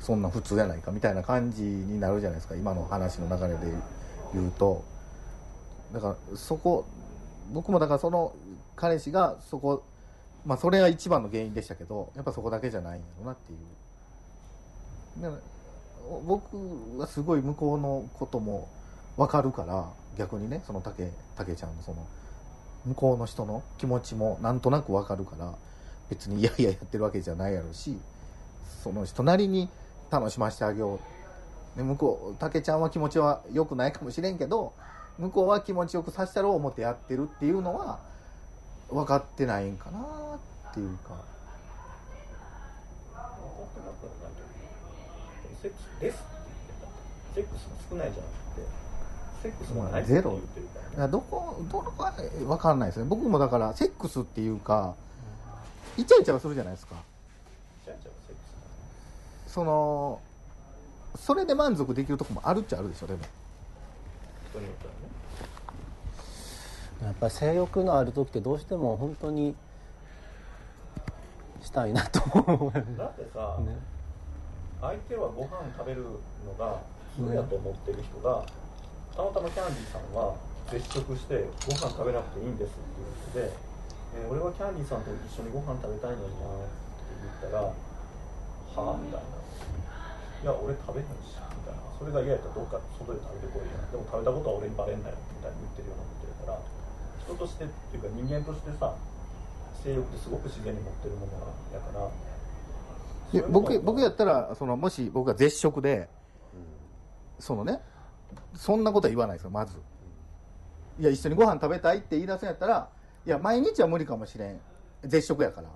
[0.00, 2.54] そんな普通やないかみたいな感じになるじゃないですか。
[2.54, 3.72] 今の話の流れで
[4.32, 4.84] 言うと。
[5.92, 6.84] だからそこ
[7.52, 8.32] 僕もだからその
[8.76, 9.82] 彼氏がそこ
[10.48, 15.22] まあそれが一番の原因でしたけどやっぱそこだけじゃないんだろうなっていう。
[15.22, 15.42] だから
[16.26, 16.56] 僕
[16.98, 18.66] はすごい向こうのことも
[19.18, 22.06] 分かるから逆にねその竹竹ちゃんのその
[22.86, 25.54] 向こうの人の気持ちもなんとなく分かるから
[26.08, 27.98] 別にいやいややってるわけじゃないやろうし
[28.82, 29.68] その人なりに
[30.10, 30.98] 楽しませてあげよ
[31.76, 34.72] う、ね、向こう竹ちゃんは気持ちは良くないかもしれんけど
[35.18, 37.98] 向こうは気持ちよくさせたろう思ってやってるっていうのは
[38.90, 40.00] 分かってないんかな
[40.70, 41.14] っていうか。
[45.60, 46.88] セックスですって言ってた。
[47.34, 48.66] セックスが少ないじゃなくて
[49.42, 50.30] セックスがないって言って
[50.60, 51.12] るからね。
[51.12, 53.06] どこどこか分かんないですね。
[53.06, 54.94] 僕もだからセックスっていうか
[55.96, 56.94] イチャイチャはするじゃないですか。
[59.48, 60.20] その
[61.16, 63.20] それで満足できるとこもあるっちゃあるでしょでも。
[64.50, 64.98] 人によってはね
[67.02, 69.54] やっぱり性欲のある時ってどうしても本当に
[71.62, 72.72] したいなと思う。
[72.96, 73.58] だってさ、
[74.80, 76.80] 相手はご飯食べるのが
[77.16, 78.44] 普通やと思ってる人が、
[79.14, 80.34] たまたまキャンディーさんは
[80.70, 82.74] 絶食してご飯食べなくていいんですっ
[83.30, 83.58] ていう人で、
[84.18, 86.66] えー俺はキャンディーさんと一緒にご飯食べたいのになっ
[87.04, 87.74] て言ったらは
[88.76, 89.38] あみたいな。
[90.38, 91.82] いや俺食べへんしみたいな。
[91.98, 96.77] それが嫌やったらどっか外で食べてこいやでも食べたことは俺にバレんなよみたいに言ってるようなことやから
[97.28, 98.94] 人としてっていうか人間としてさ
[99.84, 101.32] 性欲ってすごく自然に持ってるもの
[101.72, 102.10] やか
[103.32, 103.40] ら。
[103.40, 106.08] で僕僕やったらそのもし僕が絶食で、
[107.38, 107.80] そのね
[108.54, 109.76] そんなことは言わないですよまず。
[110.98, 112.88] いや一緒にご飯食べたいって言い出すんやったら
[113.26, 114.60] いや毎日は無理かもしれん。
[115.04, 115.68] 絶食やから、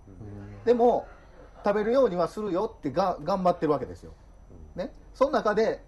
[0.64, 1.06] でも
[1.64, 4.12] 食べるようにはするよってが頑張ってるわけですよ、
[4.74, 5.80] ね、その中で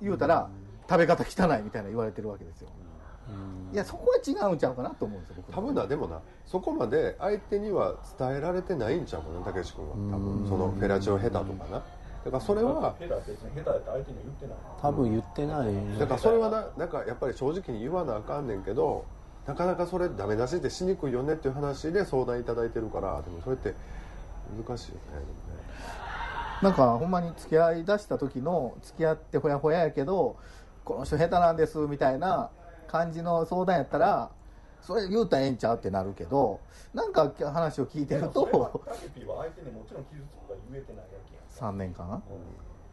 [0.00, 0.48] 言うたら、
[0.88, 2.70] 食べ方汚いみたいな言われてるわけですよ、
[3.72, 5.52] いやそこは違うんちゃうかなと思うんですよ僕。
[5.52, 9.94] 多分なでもなそこまで相手には伝えられてないんちゃうかなたけし君は。
[9.94, 11.82] 多分そのフェラチオ下手とかな。
[12.24, 14.56] だからそれは下手別に下手やって相手には言ってない。
[14.80, 15.66] 多分言ってない。
[15.66, 19.04] ねだからそれはななんかやっぱり正直に言わなあかんねんけど
[19.46, 23.74] なかなかそれダメ出しってしにくいよねっていう話で相談いただいてるからでもそれって
[24.66, 25.28] 難しいよねでもね。
[26.62, 30.36] なんかほんまに付き合いだした時の付き合ってほやほややけど
[30.84, 32.50] この人下手なんですみたいな
[32.88, 34.30] 感じの相談やったら
[34.82, 36.60] それ言うたらええんちゃうってなるけど
[36.94, 42.08] なんか話を聞いてるとタケピーは相手にもちろん傷つくから言えてないわけやんか3年間？
[42.08, 42.22] だか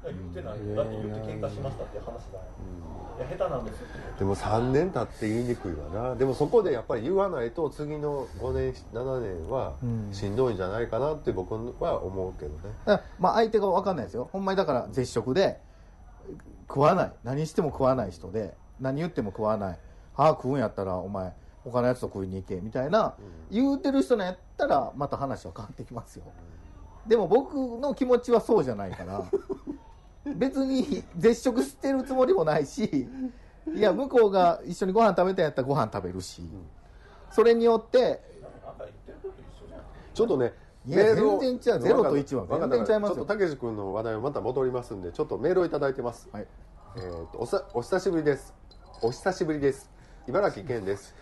[0.03, 0.75] ら言ってないよ。
[0.75, 2.43] だって言って喧嘩しましたって話だよ、
[3.17, 6.15] いや下手なんですってでも3年経って言いにくいわな。
[6.15, 10.13] でもそこでやっぱり言わないと次の5年7年はうん。
[10.13, 12.57] しんどいんじゃないかなって僕は思うけどね。
[12.85, 14.29] だからまあ相手が分かんないですよ。
[14.31, 15.59] ほんまにだから絶食で
[16.67, 17.11] 食わない。
[17.23, 19.79] 何しても食わない人で何言っても食わない。
[20.17, 22.55] ああ食うんやったらお前他のやつと食いに行け。
[22.61, 23.15] みたいな
[23.51, 26.23] 言うてる人のやったらまた話は変わってきますよ。
[27.07, 29.23] でも僕の気持ちはそうじゃないから
[30.35, 33.07] 別に絶食してるつもりもないし
[33.75, 36.41] いや向こうが一緒にご飯食べたんやったらご飯食べるし
[37.29, 38.21] それによって
[40.15, 40.53] ちょっとね
[40.87, 41.79] 全然違う。
[41.81, 43.15] ゼロと1は全然違いますよ。
[43.17, 46.29] ちょっとたけし君の話題はまた戻りますんでちょっとメールをいただいてます。
[46.31, 46.47] はい。
[46.95, 48.53] えーとおさお久しぶりです
[49.01, 49.89] お久しぶりです。
[50.27, 51.13] 茨城県です。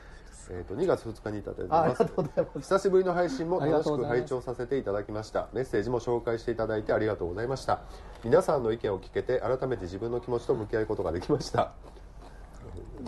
[0.52, 2.60] えー、と2月2日にいただいてます。
[2.60, 5.48] 久しぶりの配信も楽しく拝聴させていただきました。
[5.54, 7.82] メッセージも紹介していただいてありがとうございました。
[8.24, 11.72] 皆さんの意見を聞けて改めて自分の気持ちと向き合うことができました。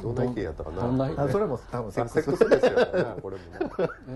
[0.01, 0.81] どんな意見やったかな。
[0.81, 3.21] どんなあそれも多分セックスですよね。
[3.21, 3.43] これも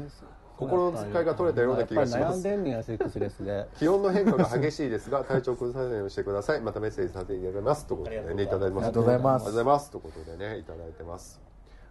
[0.01, 0.09] ね
[0.59, 2.43] 心の使いが取れたような気がします。
[2.43, 6.61] ね気温の変化が激しいですが体調崩さないようにしてください。
[6.61, 7.85] またメッセージさせていただきます。
[7.85, 9.43] ということでねいただいてますありがとうございます。
[9.43, 9.91] ありがとうございます。
[9.91, 11.39] ということでねいただいてます。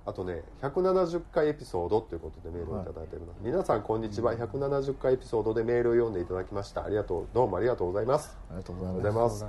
[0.04, 4.34] あとね170回エピソードということでメールをいただいております、皆さんこんにちは。
[4.34, 6.84] 170回エピソードでメールを読んでいただきました。
[6.84, 7.26] ありがとう。
[7.32, 8.36] どうもありがとうございます。
[8.50, 9.46] ありがとうあございまます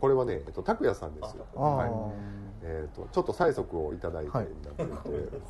[0.00, 1.88] これはね、えっと、拓也さんですあはい。
[1.88, 4.46] ーえー、とちょっと催促をいただいてはい。
[4.46, 4.90] なってて、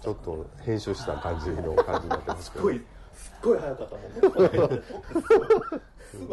[0.01, 2.71] ちょっと編集した感じの感じになってますけど。
[3.13, 4.35] すっごい早かったも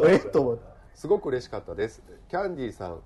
[0.04, 0.58] ん えっと
[0.94, 2.02] すごく嬉しかったです。
[2.28, 2.98] キャンディーさん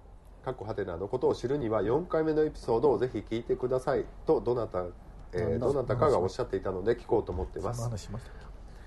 [0.45, 4.05] かっこはてなのことを知るには4回目のエピソードをぜひ聞いてください。
[4.27, 4.85] とどなた、
[5.33, 7.83] えーどなたかがおっしゃっていたので聞こうと思ってます。
[7.83, 8.25] 話しまし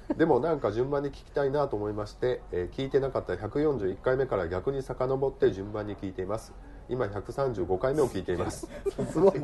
[0.08, 6.54] たでもなんか順番に聞きたいなと思いまして、えー聞いてなかった141回目から逆に遡って順番に聞いています
[6.90, 8.68] 今135回目を聞いています。
[9.12, 9.40] すごい。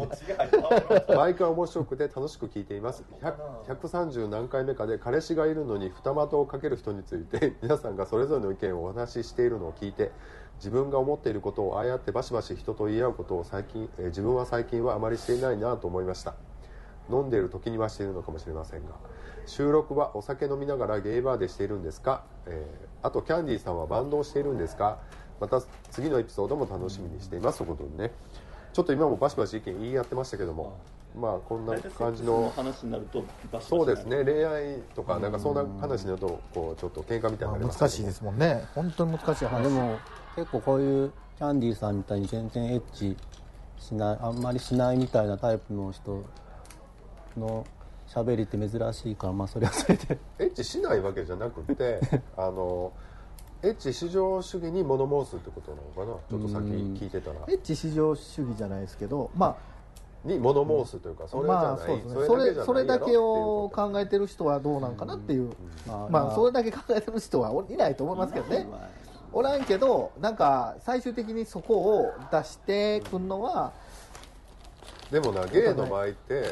[1.16, 3.04] 毎回面白くて楽しく聞いています。
[3.22, 3.36] 100
[3.76, 10.12] 130何回目かで彼氏がいるのに二股をかける人について皆さんがそれぞれの意見をお話ししているのを聞いて
[10.58, 16.36] 自分が思っていることをああやってバシバシ人と言い合うことを最近、えー自分は最近はあまりしていないなと思いました。
[17.12, 18.92] 飲んでいる時にはしているのかもしれませんが
[19.46, 25.00] 収録はお酒飲みながらゲイバーでしているんですか、えーあとキャンディーさんはバンドをしているんですか？
[25.40, 25.62] また
[25.92, 28.12] 次のエピソードも楽しみにしていますということでね。
[28.74, 30.80] ちょっと今もバシバシ意見言い合ってましたけども
[31.16, 33.24] まあこんな感じの話になると
[33.62, 34.24] そうですね。
[34.24, 38.66] 恋愛とかなんかそんな話になるとこうちょっと喧嘩みたいになります難しいですすもんね。
[38.74, 39.52] 本当に難しい話。
[39.52, 40.00] まあでも
[40.36, 43.16] 結構こういうキャンディーさんみたいに全然エッチ
[43.78, 46.24] しないあんまりしないみたいなタイプの人
[47.38, 47.66] の
[48.08, 50.18] 喋りって珍しいからまあそれはそれで。
[50.40, 52.00] エッチしないわけじゃなくて
[52.36, 52.92] あの
[53.64, 56.20] エッチ至上主義に物申すってことなのかな？
[56.30, 57.38] ちょっとさっき聞いてたら。
[57.48, 59.56] エッチ至上主義じゃないですけどま
[60.26, 62.14] に物申すというかあそれじゃない、まあそうですね。
[62.26, 65.50] それそれだけを考えてる人はどうなんかなっていう。
[65.88, 66.36] まあまあ。
[66.36, 68.68] それだけ考えてる人はいないと思いますけどね。
[69.32, 73.74] おらんけどなんか最終的にそこを出してくんのは
[75.14, 76.44] でもなゲイの場合って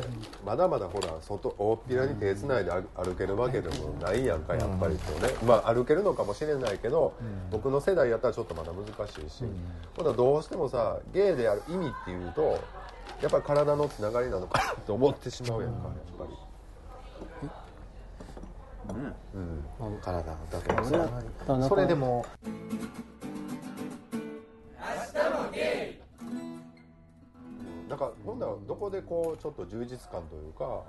[0.45, 7.15] まだまだほら外大っぴらに手つないで歩歩けるわけでもないやんかやっぱりとね、まあ歩けるのかもしれないけど、
[7.49, 9.45] 僕の世代やったらちょっとまだ難しいし、
[9.97, 12.59] ほらどうしてもさゲイである意味っていうと
[13.19, 16.31] やっぱり体のつながりなのかなって思ってしまうやんかやっぱり。
[20.03, 21.05] 体だと思いますだか
[21.47, 21.95] らなんかそれで
[27.95, 30.81] もなんかほんならどこでこうちょっと充実感というか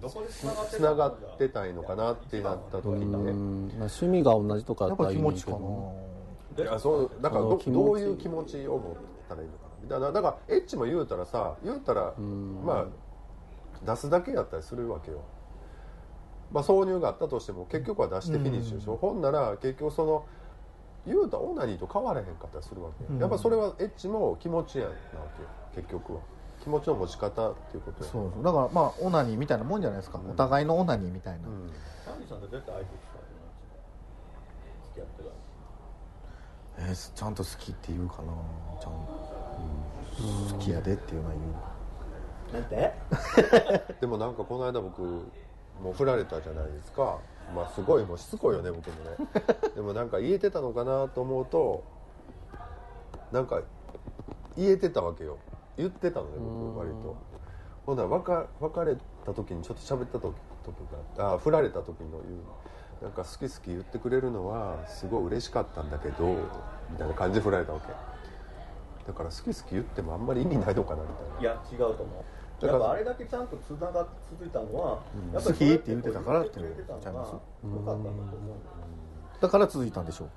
[0.00, 0.44] どこでつ
[0.80, 3.32] ながってたいのかなってなった時うにね。
[3.32, 5.56] んまあ趣味が同じとかだやったらいいねん気持ちかな。
[5.58, 6.68] けど。
[6.68, 8.96] いやそうだからどどういう気持ちを持っ
[9.28, 9.88] たらいいのかな？
[9.88, 12.86] だからだからエッチも言うたらさ言うたらまあ
[13.84, 15.22] 出すだけやったりするわけよ。
[16.52, 20.24] まあ挿入があったとしても結局は出してフィニッシュでしょ、ほんなら結局その
[21.06, 23.18] 言うたらオナニーと変わらへんかったりするわけよ、うん。
[23.18, 24.94] やっぱそれはエッチも気持ちやなわ
[25.36, 26.20] けよ結局は。
[26.62, 28.10] 気持ちの持ち方っていうことや。
[28.10, 28.44] そうそう。
[28.44, 31.70] だからまあオナニーみたいなもんじゃないですか、お互いのオナニーみたいな、うん。
[32.04, 32.70] キャンディさんっってない付
[34.94, 35.30] き合ってる
[36.78, 38.32] えーちゃんと好きって言うかな。
[38.80, 41.34] ちゃんと、好きやでっていうのは
[42.52, 42.62] 言う。
[42.62, 42.92] なんて？
[44.00, 47.18] でもなんかこの間僕もう振られたじゃないですか
[47.54, 49.16] まあすごいもうしつこいよね僕もね。
[49.74, 51.84] でもなんか言えてたのかなと思うと
[53.30, 53.60] なんか
[54.56, 55.38] 言えてたわけよ。
[55.76, 57.16] 言ってたのね僕割と。
[57.86, 60.76] ほんなら別別れた時にちょっと喋った時時
[61.18, 66.24] がああ振られた時の言うなんか好き好き言ってくれるのはすごい嬉しかったんだけど
[66.90, 67.88] みたいな感じで振られたわけ。
[69.04, 71.40] だから好き好き言ってもあんまり意味ないのかなみたいな。
[71.40, 72.06] いや違うと思う
[72.66, 75.02] だからやっぱあれだけちゃんとつなが続いたのは、
[75.32, 76.98] やっぱり好きって言ってたからって言ってくれてたの。
[76.98, 78.56] がちゃいますよかったんだと思う
[79.40, 80.30] だから続いたんでしょう。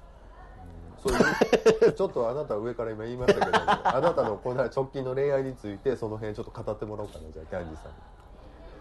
[0.97, 7.97] そういう ちょっとあなた上から今言いましたけど あなたのこの直近の恋愛についてその辺ちょっと語ってもらおうかなじゃあキャンディーさんに。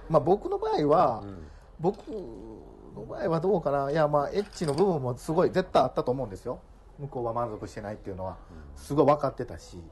[0.09, 1.47] まあ僕の場合は、ん。
[1.79, 3.91] 僕の場合はどうかな。
[3.91, 6.61] いやまあエッチの部分もすごい絶対あったと思うんですよ。
[6.99, 8.37] 向こうは満足してないっていうのは。
[8.77, 9.83] すごい分かってたし、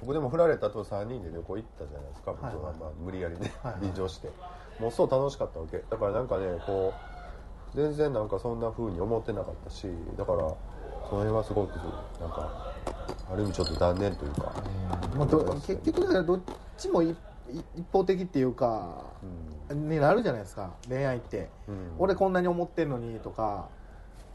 [0.00, 2.32] 僕でも振られた後3人で旅行行ったじゃないですか。
[2.32, 4.30] 僕は、まあ、無理やりね便乗して。
[4.78, 5.78] もうそう楽しかったわけ。
[5.78, 6.92] だからなんかねこ
[7.74, 9.86] う全然なんかそんな風に思ってなかったし
[10.16, 10.56] だからその
[11.08, 11.76] 辺はすごく
[12.20, 12.72] なんか
[13.30, 14.52] ある意味ちょっと断念というか、
[15.16, 16.40] まあ、ど結局だからどっ
[16.76, 17.16] ちも一
[17.92, 19.04] 方的っていうか、
[19.70, 20.70] になるじゃないですか。
[20.88, 21.94] 恋愛って、うん。
[21.98, 23.68] 俺こんなに思ってんのにとか、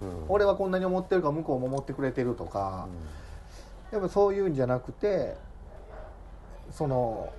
[0.02, 0.26] うん。
[0.30, 2.88] 俺はこんなに思ってるから向こうも思ってくれてるとか、
[3.92, 5.38] やっぱそういうんじゃなくて
[6.74, 7.32] その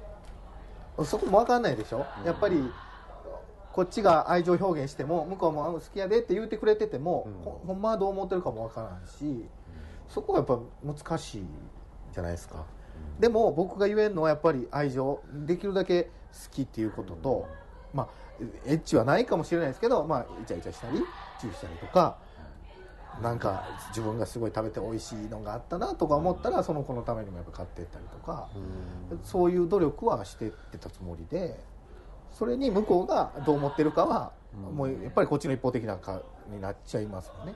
[1.05, 2.57] そこも分かんないでしょ、やっぱり
[3.73, 7.29] こっちが愛情表現しても向こうもあ好きやでって言ってくれてても、
[7.67, 9.45] ほんまはどう思ってるかも分からんし
[10.09, 11.45] そこはやっぱ難しい
[12.13, 12.65] じゃないですか、
[13.19, 16.11] でも僕が言えるのはやっぱり愛情できるだけ好
[16.53, 17.49] きっていうことと、
[17.93, 18.09] まあ
[18.67, 20.99] エッチはないかもしれないですけど、まあ、イチャイチャしたり
[21.41, 22.17] チューしたりとか
[23.23, 28.49] なんか自分がすごい食べて美味しいのがあったなとか思ったらその子のためにもやっぱ買っていったりとか、
[29.23, 31.59] そういう努力はしてってたつもりで
[32.33, 34.33] それに向こうがどう思ってるかは、
[34.75, 37.55] もうやっぱりこっちの一方的なかになっちゃいますよね。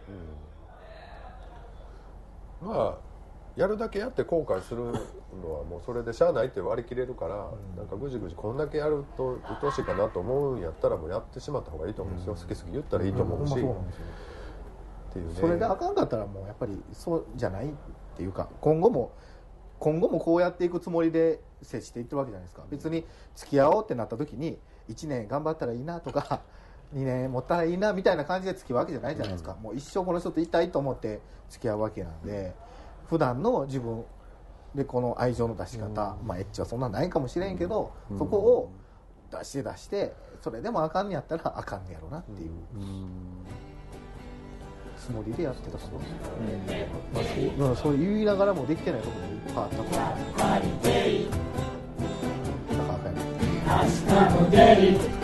[2.63, 3.09] まあ
[3.57, 13.55] やるだけやって後悔するのはもうそれでしゃあないって割り切れるから、なんかぐじぐじこんだけやると鬱陶しいかなと思うんやったらもうやってしまった方がいいと思うんですよ、好き好き言ったらいいと思うし、
[15.19, 15.41] っていうね。
[15.41, 17.71] それであかんかったらもうやっぱりそうじゃないっ
[18.17, 19.13] ていうか今後も
[19.79, 22.65] 今後もこうやっていくつもりで接していってるわけじゃないですか。
[22.71, 23.05] 別に
[23.35, 24.59] 付き合おうってなった時に
[24.89, 26.43] 1年頑張ったらいいなとか
[26.95, 32.55] 2年持ったらいいなみたいな感じで付き合うわけじゃないじゃないですか、もう一生この人といたいと思って付き合うわけなんで
[33.07, 34.05] 普段の自分
[34.75, 38.71] でこの愛情の出し方、まあエッチはそんなないかもしれんけど、そこを
[39.31, 42.51] 出して出してそれでもあかんねやったらあかんねやろなっていう
[45.09, 45.87] つもりでやってたと。
[45.87, 46.01] 思う、
[47.15, 49.83] まあ、そうまあそう言いながらもできてないところもいっぱいあったと。
[49.83, 49.95] 思う
[52.77, 53.29] だからあかんやろ
[53.69, 55.18] 明日も出る